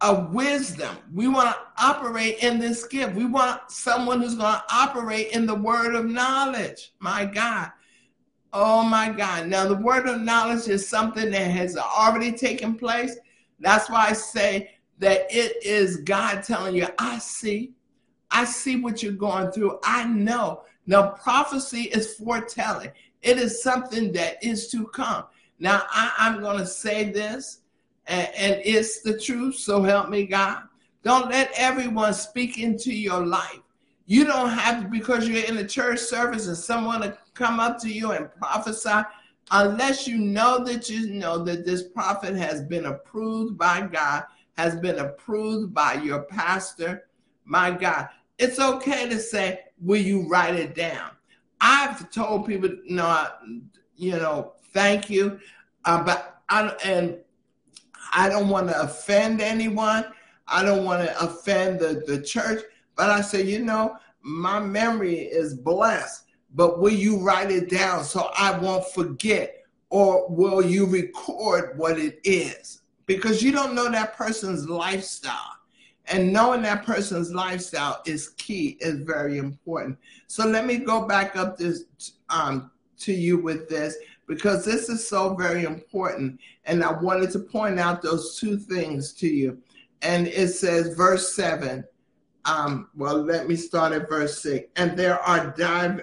of 0.00 0.34
wisdom. 0.34 0.96
We 1.12 1.28
want 1.28 1.48
to 1.48 1.84
operate 1.84 2.42
in 2.42 2.58
this 2.58 2.86
gift. 2.86 3.14
We 3.14 3.24
want 3.24 3.70
someone 3.70 4.20
who's 4.20 4.34
going 4.34 4.54
to 4.54 4.64
operate 4.70 5.32
in 5.32 5.46
the 5.46 5.54
word 5.54 5.94
of 5.94 6.04
knowledge. 6.04 6.92
My 6.98 7.24
God. 7.24 7.70
Oh 8.52 8.82
my 8.82 9.10
God. 9.10 9.48
Now, 9.48 9.66
the 9.66 9.74
word 9.74 10.06
of 10.06 10.20
knowledge 10.20 10.68
is 10.68 10.88
something 10.88 11.30
that 11.30 11.50
has 11.50 11.76
already 11.76 12.32
taken 12.32 12.74
place. 12.76 13.16
That's 13.58 13.88
why 13.88 14.08
I 14.08 14.12
say 14.12 14.70
that 14.98 15.26
it 15.30 15.64
is 15.64 15.98
God 15.98 16.42
telling 16.42 16.74
you, 16.74 16.88
I 16.98 17.18
see. 17.18 17.72
I 18.30 18.44
see 18.44 18.76
what 18.76 19.02
you're 19.02 19.12
going 19.12 19.50
through. 19.50 19.78
I 19.84 20.04
know. 20.04 20.62
Now, 20.86 21.10
prophecy 21.10 21.82
is 21.82 22.14
foretelling, 22.14 22.92
it 23.22 23.38
is 23.38 23.62
something 23.62 24.12
that 24.12 24.42
is 24.42 24.70
to 24.70 24.86
come. 24.88 25.24
Now, 25.58 25.82
I, 25.90 26.12
I'm 26.18 26.40
going 26.40 26.58
to 26.58 26.66
say 26.66 27.10
this 27.10 27.60
and, 28.06 28.28
and 28.36 28.62
it's 28.64 29.02
the 29.02 29.18
truth. 29.18 29.56
So 29.56 29.82
help 29.82 30.08
me, 30.08 30.26
God. 30.26 30.62
Don't 31.02 31.30
let 31.30 31.50
everyone 31.56 32.14
speak 32.14 32.58
into 32.58 32.92
your 32.92 33.24
life. 33.24 33.60
You 34.06 34.24
don't 34.24 34.50
have 34.50 34.82
to, 34.82 34.88
because 34.88 35.28
you're 35.28 35.44
in 35.44 35.58
a 35.58 35.66
church 35.66 35.98
service 35.98 36.46
and 36.46 36.56
someone 36.56 37.00
to 37.02 37.18
come 37.34 37.60
up 37.60 37.78
to 37.80 37.92
you 37.92 38.12
and 38.12 38.32
prophesy, 38.34 39.02
unless 39.50 40.06
you 40.06 40.18
know 40.18 40.64
that 40.64 40.88
you 40.88 41.10
know 41.10 41.44
that 41.44 41.64
this 41.64 41.84
prophet 41.84 42.36
has 42.36 42.62
been 42.62 42.86
approved 42.86 43.58
by 43.58 43.82
God, 43.82 44.24
has 44.56 44.76
been 44.76 44.98
approved 45.00 45.74
by 45.74 45.94
your 45.94 46.22
pastor. 46.22 47.08
My 47.44 47.70
God, 47.70 48.08
it's 48.38 48.58
okay 48.58 49.08
to 49.08 49.18
say, 49.18 49.60
Will 49.80 50.00
you 50.00 50.26
write 50.28 50.54
it 50.54 50.74
down? 50.74 51.10
I've 51.60 52.10
told 52.10 52.46
people, 52.46 52.70
no, 52.86 53.28
you 53.96 54.12
know, 54.12 54.54
thank 54.72 55.10
you. 55.10 55.38
Uh, 55.84 56.02
but 56.02 56.42
I, 56.48 56.68
and 56.84 57.18
I 58.12 58.28
don't 58.28 58.48
want 58.48 58.68
to 58.68 58.80
offend 58.80 59.40
anyone. 59.40 60.06
I 60.48 60.62
don't 60.62 60.84
want 60.84 61.06
to 61.06 61.24
offend 61.24 61.80
the, 61.80 62.02
the 62.06 62.22
church. 62.22 62.62
But 62.96 63.10
I 63.10 63.20
say, 63.20 63.42
you 63.42 63.64
know, 63.64 63.96
my 64.22 64.58
memory 64.58 65.18
is 65.18 65.54
blessed, 65.54 66.24
but 66.54 66.80
will 66.80 66.92
you 66.92 67.18
write 67.18 67.50
it 67.50 67.68
down 67.70 68.04
so 68.04 68.30
I 68.36 68.58
won't 68.58 68.86
forget? 68.88 69.64
Or 69.90 70.28
will 70.28 70.64
you 70.64 70.86
record 70.86 71.78
what 71.78 71.98
it 71.98 72.20
is? 72.24 72.82
Because 73.06 73.42
you 73.42 73.52
don't 73.52 73.74
know 73.74 73.90
that 73.90 74.16
person's 74.16 74.68
lifestyle. 74.68 75.52
And 76.08 76.32
knowing 76.32 76.62
that 76.62 76.84
person's 76.84 77.32
lifestyle 77.32 78.02
is 78.06 78.30
key, 78.30 78.76
is 78.80 79.00
very 79.00 79.38
important. 79.38 79.98
So 80.28 80.46
let 80.46 80.66
me 80.66 80.78
go 80.78 81.06
back 81.06 81.36
up 81.36 81.56
this 81.56 81.84
um, 82.28 82.70
to 83.00 83.12
you 83.12 83.38
with 83.38 83.68
this 83.68 83.96
because 84.26 84.64
this 84.64 84.88
is 84.88 85.06
so 85.06 85.34
very 85.34 85.64
important. 85.64 86.40
And 86.64 86.82
I 86.82 86.92
wanted 86.92 87.30
to 87.32 87.38
point 87.38 87.78
out 87.78 88.02
those 88.02 88.38
two 88.38 88.56
things 88.56 89.12
to 89.14 89.26
you. 89.26 89.58
And 90.02 90.26
it 90.28 90.48
says, 90.48 90.94
verse 90.94 91.34
7 91.34 91.84
um, 92.46 92.88
well, 92.96 93.20
let 93.22 93.48
me 93.48 93.56
start 93.56 93.92
at 93.92 94.08
verse 94.08 94.40
six. 94.40 94.68
And 94.76 94.96
there 94.96 95.20
are 95.20 95.54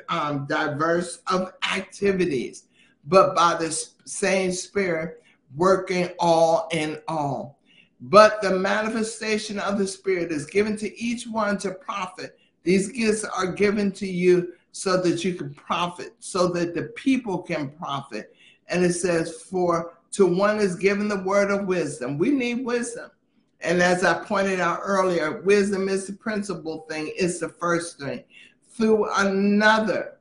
um, 0.09 0.45
diverse 0.45 1.19
of 1.27 1.53
activities, 1.73 2.65
but 3.05 3.33
by 3.33 3.55
the 3.55 3.71
same 4.05 4.51
Spirit, 4.51 5.23
working 5.55 6.09
all 6.19 6.67
in 6.71 6.99
all. 7.07 7.59
But 8.01 8.41
the 8.41 8.51
manifestation 8.51 9.57
of 9.57 9.77
the 9.77 9.87
Spirit 9.87 10.31
is 10.31 10.45
given 10.45 10.75
to 10.77 11.01
each 11.01 11.25
one 11.25 11.57
to 11.59 11.71
profit. 11.71 12.37
These 12.63 12.89
gifts 12.89 13.23
are 13.23 13.53
given 13.53 13.91
to 13.93 14.07
you 14.07 14.53
so 14.73 14.97
that 14.97 15.23
you 15.23 15.35
can 15.35 15.53
profit, 15.53 16.15
so 16.19 16.47
that 16.47 16.73
the 16.73 16.83
people 16.95 17.37
can 17.37 17.69
profit. 17.69 18.35
And 18.67 18.83
it 18.83 18.93
says, 18.93 19.41
For 19.43 19.93
to 20.13 20.25
one 20.25 20.59
is 20.59 20.75
given 20.75 21.07
the 21.07 21.23
word 21.23 21.51
of 21.51 21.67
wisdom. 21.67 22.17
We 22.17 22.31
need 22.31 22.65
wisdom. 22.65 23.11
And 23.61 23.81
as 23.81 24.03
I 24.03 24.25
pointed 24.25 24.59
out 24.59 24.79
earlier, 24.83 25.41
wisdom 25.41 25.87
is 25.87 26.07
the 26.07 26.13
principal 26.13 26.85
thing, 26.89 27.13
it's 27.15 27.39
the 27.39 27.49
first 27.49 27.99
thing. 27.99 28.23
Through 28.73 29.09
another, 29.13 30.17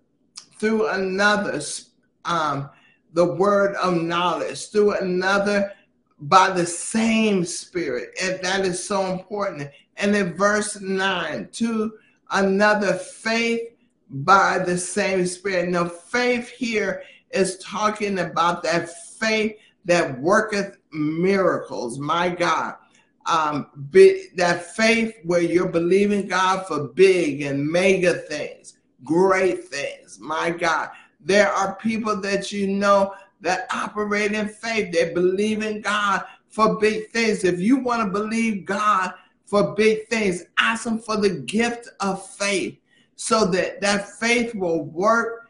through 0.58 0.88
another, 0.90 1.60
um, 2.26 2.70
the 3.14 3.34
word 3.34 3.74
of 3.76 4.00
knowledge, 4.02 4.68
through 4.68 4.98
another, 4.98 5.72
by 6.20 6.50
the 6.50 6.66
same 6.66 7.44
spirit. 7.44 8.10
And 8.22 8.38
that 8.42 8.66
is 8.66 8.86
so 8.86 9.06
important. 9.06 9.70
And 9.96 10.14
in 10.14 10.34
verse 10.34 10.80
9, 10.80 11.48
to 11.52 11.94
another 12.30 12.94
faith 12.94 13.71
by 14.12 14.58
the 14.58 14.76
same 14.76 15.26
spirit. 15.26 15.70
Now, 15.70 15.88
faith 15.88 16.48
here 16.50 17.02
is 17.30 17.58
talking 17.58 18.18
about 18.18 18.62
that 18.62 18.90
faith 19.18 19.56
that 19.84 20.20
worketh 20.20 20.76
miracles. 20.92 21.98
My 21.98 22.28
God. 22.28 22.76
Um, 23.24 23.68
be, 23.90 24.26
that 24.34 24.74
faith 24.74 25.14
where 25.22 25.40
you're 25.40 25.68
believing 25.68 26.26
God 26.26 26.66
for 26.66 26.88
big 26.88 27.42
and 27.42 27.64
mega 27.64 28.14
things, 28.14 28.78
great 29.04 29.64
things. 29.64 30.18
My 30.20 30.50
God. 30.50 30.90
There 31.20 31.48
are 31.48 31.76
people 31.76 32.20
that 32.20 32.50
you 32.50 32.66
know 32.66 33.14
that 33.40 33.66
operate 33.72 34.32
in 34.32 34.48
faith. 34.48 34.92
They 34.92 35.14
believe 35.14 35.62
in 35.62 35.80
God 35.80 36.24
for 36.48 36.78
big 36.80 37.10
things. 37.10 37.44
If 37.44 37.60
you 37.60 37.76
want 37.76 38.02
to 38.02 38.10
believe 38.10 38.64
God 38.64 39.14
for 39.44 39.72
big 39.76 40.08
things, 40.08 40.44
ask 40.58 40.84
Him 40.84 40.98
for 40.98 41.16
the 41.16 41.30
gift 41.30 41.88
of 42.00 42.26
faith 42.26 42.76
so 43.22 43.44
that 43.44 43.80
that 43.80 44.10
faith 44.18 44.52
will 44.52 44.82
work 44.82 45.46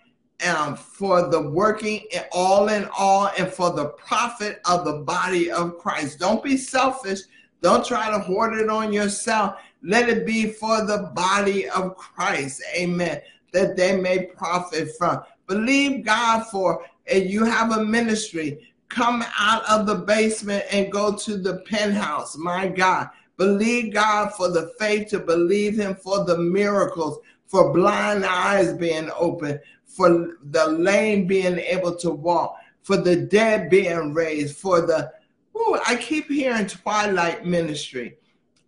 um, 0.47 0.77
for 0.77 1.31
the 1.31 1.41
working 1.41 2.03
all 2.31 2.69
in 2.69 2.87
all 2.99 3.31
and 3.39 3.51
for 3.51 3.71
the 3.71 3.87
profit 3.87 4.61
of 4.69 4.85
the 4.85 4.99
body 4.99 5.51
of 5.51 5.79
Christ. 5.79 6.19
Don't 6.19 6.45
be 6.45 6.59
selfish. 6.59 7.21
Don't 7.63 7.83
try 7.83 8.11
to 8.11 8.19
hoard 8.19 8.59
it 8.59 8.69
on 8.69 8.93
yourself. 8.93 9.55
Let 9.83 10.11
it 10.11 10.27
be 10.27 10.49
for 10.49 10.85
the 10.85 11.11
body 11.15 11.67
of 11.71 11.97
Christ. 11.97 12.63
Amen. 12.77 13.23
That 13.55 13.75
they 13.75 13.99
may 13.99 14.27
profit 14.27 14.91
from. 14.99 15.23
Believe 15.47 16.05
God 16.05 16.45
for, 16.51 16.85
and 17.07 17.25
you 17.25 17.43
have 17.47 17.73
a 17.73 17.83
ministry. 17.87 18.71
Come 18.91 19.25
out 19.39 19.65
of 19.65 19.87
the 19.87 19.95
basement 19.95 20.67
and 20.71 20.93
go 20.93 21.17
to 21.17 21.39
the 21.39 21.61
penthouse. 21.61 22.37
My 22.37 22.69
God. 22.69 23.09
Believe 23.39 23.95
God 23.95 24.33
for 24.35 24.51
the 24.51 24.73
faith 24.79 25.09
to 25.09 25.19
believe 25.19 25.77
Him 25.77 25.95
for 25.97 26.25
the 26.25 26.39
miracles, 26.39 27.19
for 27.53 27.71
blind 27.71 28.25
eyes 28.25 28.73
being 28.73 29.11
open, 29.15 29.61
for 29.85 30.37
the 30.43 30.67
lame 30.69 31.27
being 31.27 31.59
able 31.59 31.95
to 31.95 32.11
walk, 32.11 32.57
for 32.83 32.97
the 32.97 33.15
dead 33.15 33.69
being 33.69 34.15
raised, 34.15 34.57
for 34.57 34.81
the 34.81 35.13
ooh, 35.55 35.79
I 35.87 35.97
keep 35.97 36.29
hearing 36.29 36.67
twilight 36.67 37.45
ministry. 37.45 38.17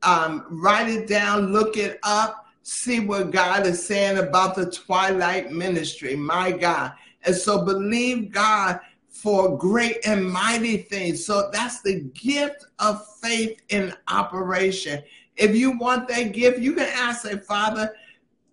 Um, 0.02 0.44
write 0.50 0.90
it 0.90 1.08
down, 1.08 1.50
look 1.50 1.78
it 1.78 1.98
up, 2.02 2.46
see 2.62 3.00
what 3.00 3.30
God 3.30 3.66
is 3.66 3.86
saying 3.86 4.18
about 4.18 4.54
the 4.54 4.70
twilight 4.70 5.50
ministry. 5.50 6.14
My 6.14 6.52
God. 6.52 6.92
And 7.22 7.34
so 7.34 7.64
believe 7.64 8.32
God 8.32 8.80
for 9.08 9.56
great 9.56 10.06
and 10.06 10.30
mighty 10.30 10.76
things. 10.76 11.24
So 11.24 11.48
that's 11.50 11.80
the 11.80 12.02
gift 12.12 12.66
of 12.78 13.02
faith 13.22 13.62
in 13.70 13.94
operation. 14.08 15.02
If 15.36 15.56
you 15.56 15.78
want 15.78 16.06
that 16.08 16.34
gift, 16.34 16.58
you 16.58 16.74
can 16.74 16.90
ask, 16.92 17.22
say, 17.22 17.38
Father, 17.38 17.94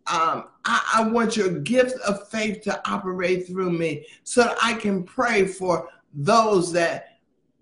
um, 0.07 0.45
I, 0.65 0.81
I, 0.95 1.09
want 1.09 1.37
your 1.37 1.59
gift 1.59 1.99
of 2.01 2.27
faith 2.27 2.61
to 2.63 2.81
operate 2.89 3.47
through 3.47 3.71
me 3.71 4.05
so 4.23 4.43
that 4.43 4.57
I 4.61 4.73
can 4.73 5.03
pray 5.03 5.45
for 5.45 5.89
those 6.13 6.71
that 6.73 7.19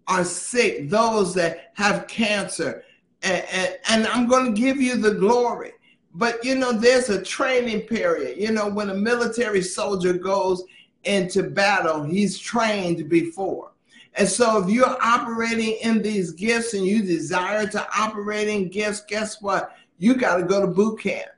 are 0.07 0.23
sick, 0.23 0.89
those 0.89 1.33
that 1.35 1.71
have 1.75 2.07
cancer. 2.07 2.83
And, 3.23 3.43
and, 3.51 3.77
and 3.89 4.07
I'm 4.07 4.27
going 4.27 4.55
to 4.55 4.59
give 4.59 4.77
you 4.77 4.95
the 4.95 5.15
glory. 5.15 5.73
But, 6.15 6.43
you 6.43 6.55
know, 6.55 6.71
there's 6.71 7.09
a 7.09 7.21
training 7.21 7.81
period. 7.81 8.37
You 8.37 8.51
know, 8.51 8.69
when 8.69 8.89
a 8.89 8.95
military 8.95 9.61
soldier 9.61 10.13
goes 10.13 10.63
into 11.03 11.43
battle, 11.43 12.03
he's 12.03 12.39
trained 12.39 13.09
before. 13.09 13.71
And 14.15 14.27
so 14.27 14.63
if 14.63 14.69
you're 14.69 14.97
operating 15.01 15.77
in 15.83 16.01
these 16.01 16.31
gifts 16.31 16.73
and 16.73 16.85
you 16.85 17.03
desire 17.03 17.67
to 17.67 17.87
operate 17.97 18.47
in 18.47 18.69
gifts, 18.69 19.01
guess 19.01 19.41
what? 19.41 19.75
You 19.97 20.15
got 20.15 20.37
to 20.37 20.43
go 20.43 20.61
to 20.61 20.67
boot 20.67 21.01
camp 21.01 21.29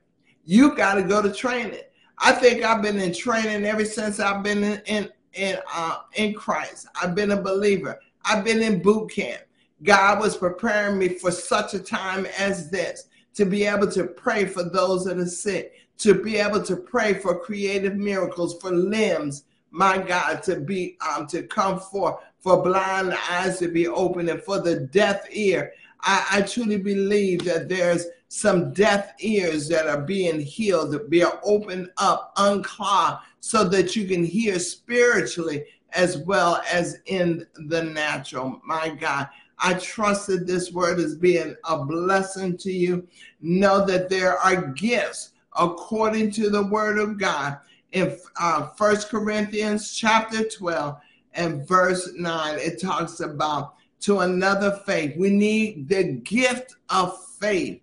you 0.51 0.75
got 0.75 0.95
to 0.95 1.03
go 1.03 1.21
to 1.21 1.31
training. 1.31 1.79
I 2.17 2.33
think 2.33 2.61
I've 2.61 2.81
been 2.81 2.99
in 2.99 3.13
training 3.13 3.65
ever 3.65 3.85
since 3.85 4.19
I've 4.19 4.43
been 4.43 4.63
in 4.63 4.81
in 4.85 5.09
in, 5.33 5.57
uh, 5.73 5.99
in 6.15 6.33
Christ. 6.33 6.87
I've 7.01 7.15
been 7.15 7.31
a 7.31 7.41
believer. 7.41 7.97
I've 8.25 8.43
been 8.43 8.61
in 8.61 8.81
boot 8.81 9.11
camp. 9.11 9.43
God 9.83 10.19
was 10.19 10.35
preparing 10.35 10.99
me 10.99 11.07
for 11.07 11.31
such 11.31 11.73
a 11.73 11.79
time 11.79 12.27
as 12.37 12.69
this 12.69 13.07
to 13.35 13.45
be 13.45 13.63
able 13.63 13.89
to 13.91 14.03
pray 14.03 14.43
for 14.43 14.63
those 14.63 15.05
that 15.05 15.17
are 15.19 15.25
sick, 15.25 15.71
to 15.99 16.21
be 16.21 16.35
able 16.35 16.61
to 16.63 16.75
pray 16.75 17.13
for 17.13 17.39
creative 17.39 17.95
miracles, 17.95 18.59
for 18.59 18.71
limbs, 18.71 19.45
my 19.69 19.97
God, 19.97 20.43
to 20.43 20.59
be 20.59 20.97
um, 21.07 21.27
to 21.27 21.43
come 21.43 21.79
forth, 21.79 22.17
for 22.39 22.61
blind 22.61 23.15
eyes 23.29 23.57
to 23.59 23.69
be 23.69 23.87
open, 23.87 24.27
and 24.27 24.43
for 24.43 24.59
the 24.59 24.81
deaf 24.81 25.25
ear. 25.31 25.71
I, 26.01 26.25
I 26.29 26.41
truly 26.41 26.77
believe 26.77 27.45
that 27.45 27.69
there's 27.69 28.05
some 28.33 28.71
deaf 28.71 29.11
ears 29.19 29.67
that 29.67 29.87
are 29.87 29.99
being 29.99 30.39
healed, 30.39 30.89
that 30.89 31.09
be 31.09 31.21
opened 31.43 31.89
up, 31.97 32.31
unclogged, 32.37 33.25
so 33.41 33.65
that 33.65 33.93
you 33.93 34.07
can 34.07 34.23
hear 34.23 34.57
spiritually 34.57 35.65
as 35.91 36.19
well 36.19 36.61
as 36.71 36.99
in 37.07 37.45
the 37.67 37.83
natural. 37.83 38.61
My 38.63 38.87
God, 38.87 39.27
I 39.59 39.73
trust 39.73 40.27
that 40.27 40.47
this 40.47 40.71
word 40.71 40.97
is 40.97 41.17
being 41.17 41.57
a 41.65 41.83
blessing 41.83 42.55
to 42.59 42.71
you. 42.71 43.05
Know 43.41 43.85
that 43.85 44.07
there 44.07 44.37
are 44.37 44.67
gifts 44.67 45.31
according 45.59 46.31
to 46.31 46.49
the 46.49 46.63
word 46.63 46.99
of 46.99 47.19
God 47.19 47.57
in 47.91 48.17
uh, 48.39 48.67
First 48.77 49.09
Corinthians 49.09 49.93
chapter 49.93 50.47
12 50.47 50.95
and 51.33 51.67
verse 51.67 52.09
9. 52.15 52.59
It 52.59 52.79
talks 52.79 53.19
about 53.19 53.73
to 53.99 54.19
another 54.19 54.79
faith. 54.85 55.17
We 55.17 55.31
need 55.31 55.89
the 55.89 56.13
gift 56.13 56.77
of 56.89 57.21
faith 57.41 57.81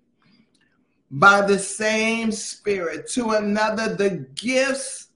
by 1.10 1.40
the 1.40 1.58
same 1.58 2.30
Spirit, 2.32 3.08
to 3.08 3.30
another 3.30 3.94
the 3.94 4.26
gifts 4.34 5.08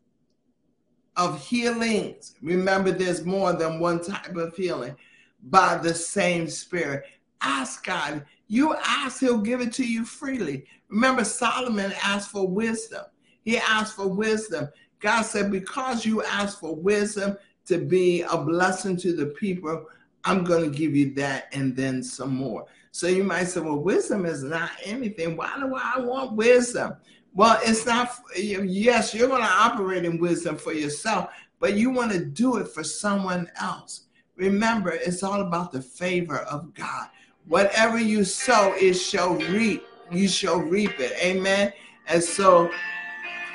of 1.16 1.44
healings. 1.44 2.34
Remember, 2.42 2.90
there's 2.90 3.24
more 3.24 3.52
than 3.52 3.80
one 3.80 4.02
type 4.02 4.34
of 4.36 4.56
healing 4.56 4.96
by 5.44 5.76
the 5.76 5.94
same 5.94 6.48
Spirit. 6.48 7.04
Ask 7.40 7.84
God. 7.84 8.24
You 8.48 8.74
ask, 8.86 9.20
He'll 9.20 9.38
give 9.38 9.60
it 9.60 9.72
to 9.74 9.84
you 9.84 10.04
freely. 10.04 10.66
Remember, 10.88 11.24
Solomon 11.24 11.92
asked 12.02 12.30
for 12.30 12.46
wisdom. 12.46 13.04
He 13.44 13.58
asked 13.58 13.96
for 13.96 14.08
wisdom. 14.08 14.68
God 15.00 15.22
said, 15.22 15.50
Because 15.50 16.06
you 16.06 16.22
asked 16.22 16.60
for 16.60 16.74
wisdom 16.74 17.36
to 17.66 17.78
be 17.78 18.22
a 18.22 18.38
blessing 18.38 18.96
to 18.98 19.14
the 19.14 19.26
people, 19.26 19.86
I'm 20.24 20.44
going 20.44 20.70
to 20.70 20.76
give 20.76 20.94
you 20.94 21.14
that 21.14 21.48
and 21.52 21.76
then 21.76 22.02
some 22.02 22.34
more. 22.34 22.66
So 22.92 23.06
you 23.06 23.24
might 23.24 23.44
say, 23.44 23.60
well, 23.60 23.78
wisdom 23.78 24.26
is 24.26 24.42
not 24.42 24.70
anything. 24.84 25.34
Why 25.34 25.54
do 25.58 25.74
I 25.74 25.98
want 25.98 26.34
wisdom? 26.34 26.94
Well, 27.34 27.58
it's 27.62 27.86
not, 27.86 28.10
yes, 28.36 29.14
you're 29.14 29.28
going 29.28 29.42
to 29.42 29.48
operate 29.48 30.04
in 30.04 30.18
wisdom 30.18 30.56
for 30.56 30.74
yourself, 30.74 31.30
but 31.58 31.72
you 31.72 31.88
want 31.88 32.12
to 32.12 32.22
do 32.22 32.58
it 32.58 32.68
for 32.68 32.84
someone 32.84 33.50
else. 33.58 34.02
Remember, 34.36 34.90
it's 34.90 35.22
all 35.22 35.40
about 35.40 35.72
the 35.72 35.80
favor 35.80 36.40
of 36.40 36.74
God. 36.74 37.08
Whatever 37.46 37.98
you 37.98 38.24
sow, 38.24 38.74
it 38.76 38.94
shall 38.94 39.34
reap. 39.36 39.82
You 40.10 40.28
shall 40.28 40.58
reap 40.58 41.00
it. 41.00 41.12
Amen. 41.24 41.72
And 42.08 42.22
so, 42.22 42.70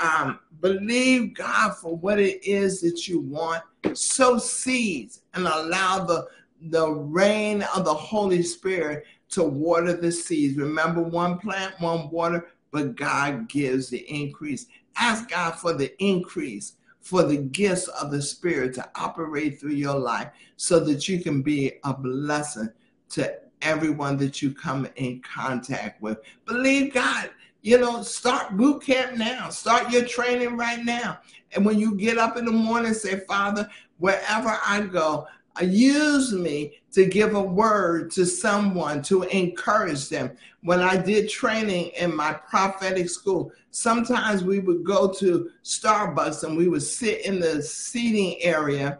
um, 0.01 0.39
believe 0.61 1.35
God 1.35 1.75
for 1.77 1.95
what 1.95 2.19
it 2.19 2.43
is 2.43 2.81
that 2.81 3.07
you 3.07 3.19
want. 3.19 3.63
Sow 3.93 4.39
seeds 4.39 5.21
and 5.35 5.45
allow 5.45 6.03
the 6.03 6.27
the 6.59 6.89
rain 6.89 7.61
of 7.75 7.85
the 7.85 7.93
Holy 7.93 8.41
Spirit 8.41 9.05
to 9.29 9.43
water 9.43 9.93
the 9.93 10.11
seeds. 10.11 10.57
Remember, 10.57 11.01
one 11.01 11.37
plant, 11.39 11.79
one 11.79 12.09
water, 12.09 12.47
but 12.71 12.95
God 12.95 13.49
gives 13.49 13.89
the 13.89 13.99
increase. 14.09 14.67
Ask 14.95 15.29
God 15.29 15.51
for 15.51 15.73
the 15.73 15.91
increase, 16.03 16.73
for 17.01 17.23
the 17.23 17.37
gifts 17.37 17.87
of 17.87 18.11
the 18.11 18.21
Spirit 18.21 18.73
to 18.75 18.89
operate 18.95 19.59
through 19.59 19.71
your 19.71 19.97
life 19.97 20.29
so 20.55 20.79
that 20.81 21.07
you 21.07 21.21
can 21.21 21.41
be 21.41 21.73
a 21.83 21.93
blessing 21.93 22.69
to 23.09 23.39
everyone 23.61 24.17
that 24.17 24.41
you 24.41 24.53
come 24.53 24.87
in 24.97 25.21
contact 25.21 26.01
with. 26.01 26.19
Believe 26.45 26.93
God. 26.93 27.29
you 27.61 27.77
know, 27.77 28.01
start 28.01 28.55
boot 28.55 28.81
camp 28.81 29.17
now. 29.17 29.49
Start 29.49 29.91
your 29.91 30.05
training 30.05 30.55
right 30.55 30.83
now. 30.85 31.19
And 31.53 31.65
when 31.65 31.79
you 31.79 31.95
get 31.95 32.17
up 32.17 32.37
in 32.37 32.45
the 32.45 32.51
morning, 32.51 32.93
say, 32.93 33.19
Father, 33.27 33.69
wherever 33.97 34.57
I 34.65 34.81
go, 34.81 35.27
uh, 35.59 35.65
use 35.65 36.31
me 36.31 36.79
to 36.97 37.05
give 37.05 37.35
a 37.35 37.39
word 37.39 38.09
to 38.09 38.25
someone 38.25 39.03
to 39.03 39.21
encourage 39.21 40.09
them. 40.09 40.31
When 40.63 40.79
I 40.79 40.97
did 40.97 41.29
training 41.29 41.91
in 41.95 42.15
my 42.15 42.33
prophetic 42.33 43.07
school, 43.07 43.51
sometimes 43.69 44.43
we 44.43 44.57
would 44.57 44.83
go 44.83 45.13
to 45.19 45.51
Starbucks 45.63 46.43
and 46.43 46.57
we 46.57 46.67
would 46.67 46.81
sit 46.81 47.23
in 47.23 47.39
the 47.39 47.61
seating 47.61 48.41
area 48.41 48.97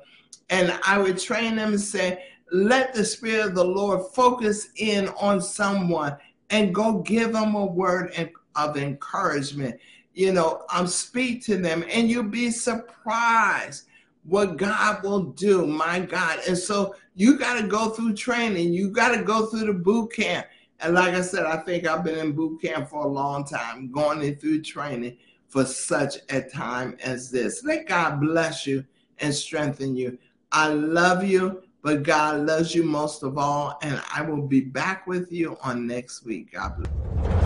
and 0.51 0.79
I 0.86 0.99
would 0.99 1.17
train 1.17 1.55
them 1.55 1.69
and 1.69 1.81
say, 1.81 2.23
let 2.51 2.93
the 2.93 3.03
Spirit 3.03 3.47
of 3.47 3.55
the 3.55 3.65
Lord 3.65 4.05
focus 4.13 4.67
in 4.75 5.07
on 5.19 5.41
someone 5.41 6.17
and 6.51 6.75
go 6.75 6.99
give 6.99 7.33
them 7.33 7.55
a 7.55 7.65
word 7.65 8.13
of 8.55 8.77
encouragement. 8.77 9.79
You 10.13 10.33
know, 10.33 10.65
um, 10.71 10.86
speak 10.86 11.43
to 11.45 11.57
them, 11.57 11.83
and 11.91 12.12
you'll 12.12 12.23
be 12.25 12.51
surprised 12.51 13.87
what 14.27 14.57
God 14.57 15.03
will 15.03 15.23
do. 15.23 15.65
My 15.65 15.99
God. 15.99 16.39
And 16.47 16.57
so 16.57 16.95
you 17.15 17.37
got 17.37 17.59
to 17.59 17.67
go 17.67 17.89
through 17.89 18.13
training, 18.13 18.73
you 18.73 18.91
got 18.91 19.15
to 19.15 19.23
go 19.23 19.47
through 19.47 19.65
the 19.65 19.73
boot 19.73 20.13
camp. 20.13 20.47
And 20.79 20.93
like 20.93 21.15
I 21.15 21.21
said, 21.21 21.45
I 21.45 21.57
think 21.57 21.87
I've 21.87 22.03
been 22.03 22.19
in 22.19 22.33
boot 22.33 22.61
camp 22.61 22.89
for 22.89 23.03
a 23.03 23.07
long 23.07 23.45
time, 23.45 23.91
going 23.91 24.21
in 24.21 24.35
through 24.35 24.61
training 24.61 25.17
for 25.47 25.65
such 25.65 26.17
a 26.29 26.41
time 26.41 26.97
as 27.01 27.31
this. 27.31 27.63
Let 27.63 27.87
God 27.87 28.21
bless 28.21 28.67
you 28.67 28.85
and 29.19 29.33
strengthen 29.33 29.95
you. 29.95 30.19
I 30.51 30.67
love 30.67 31.23
you 31.23 31.63
but 31.87 32.03
God 32.03 32.45
loves 32.45 32.75
you 32.75 32.83
most 32.83 33.23
of 33.23 33.37
all. 33.37 33.79
And 33.81 34.01
I 34.13 34.21
will 34.21 34.41
be 34.45 34.59
back 34.59 35.07
with 35.07 35.31
you 35.31 35.57
on 35.63 35.87
next 35.87 36.25
week. 36.25 36.51
God 36.51 36.75
bless. 36.77 37.37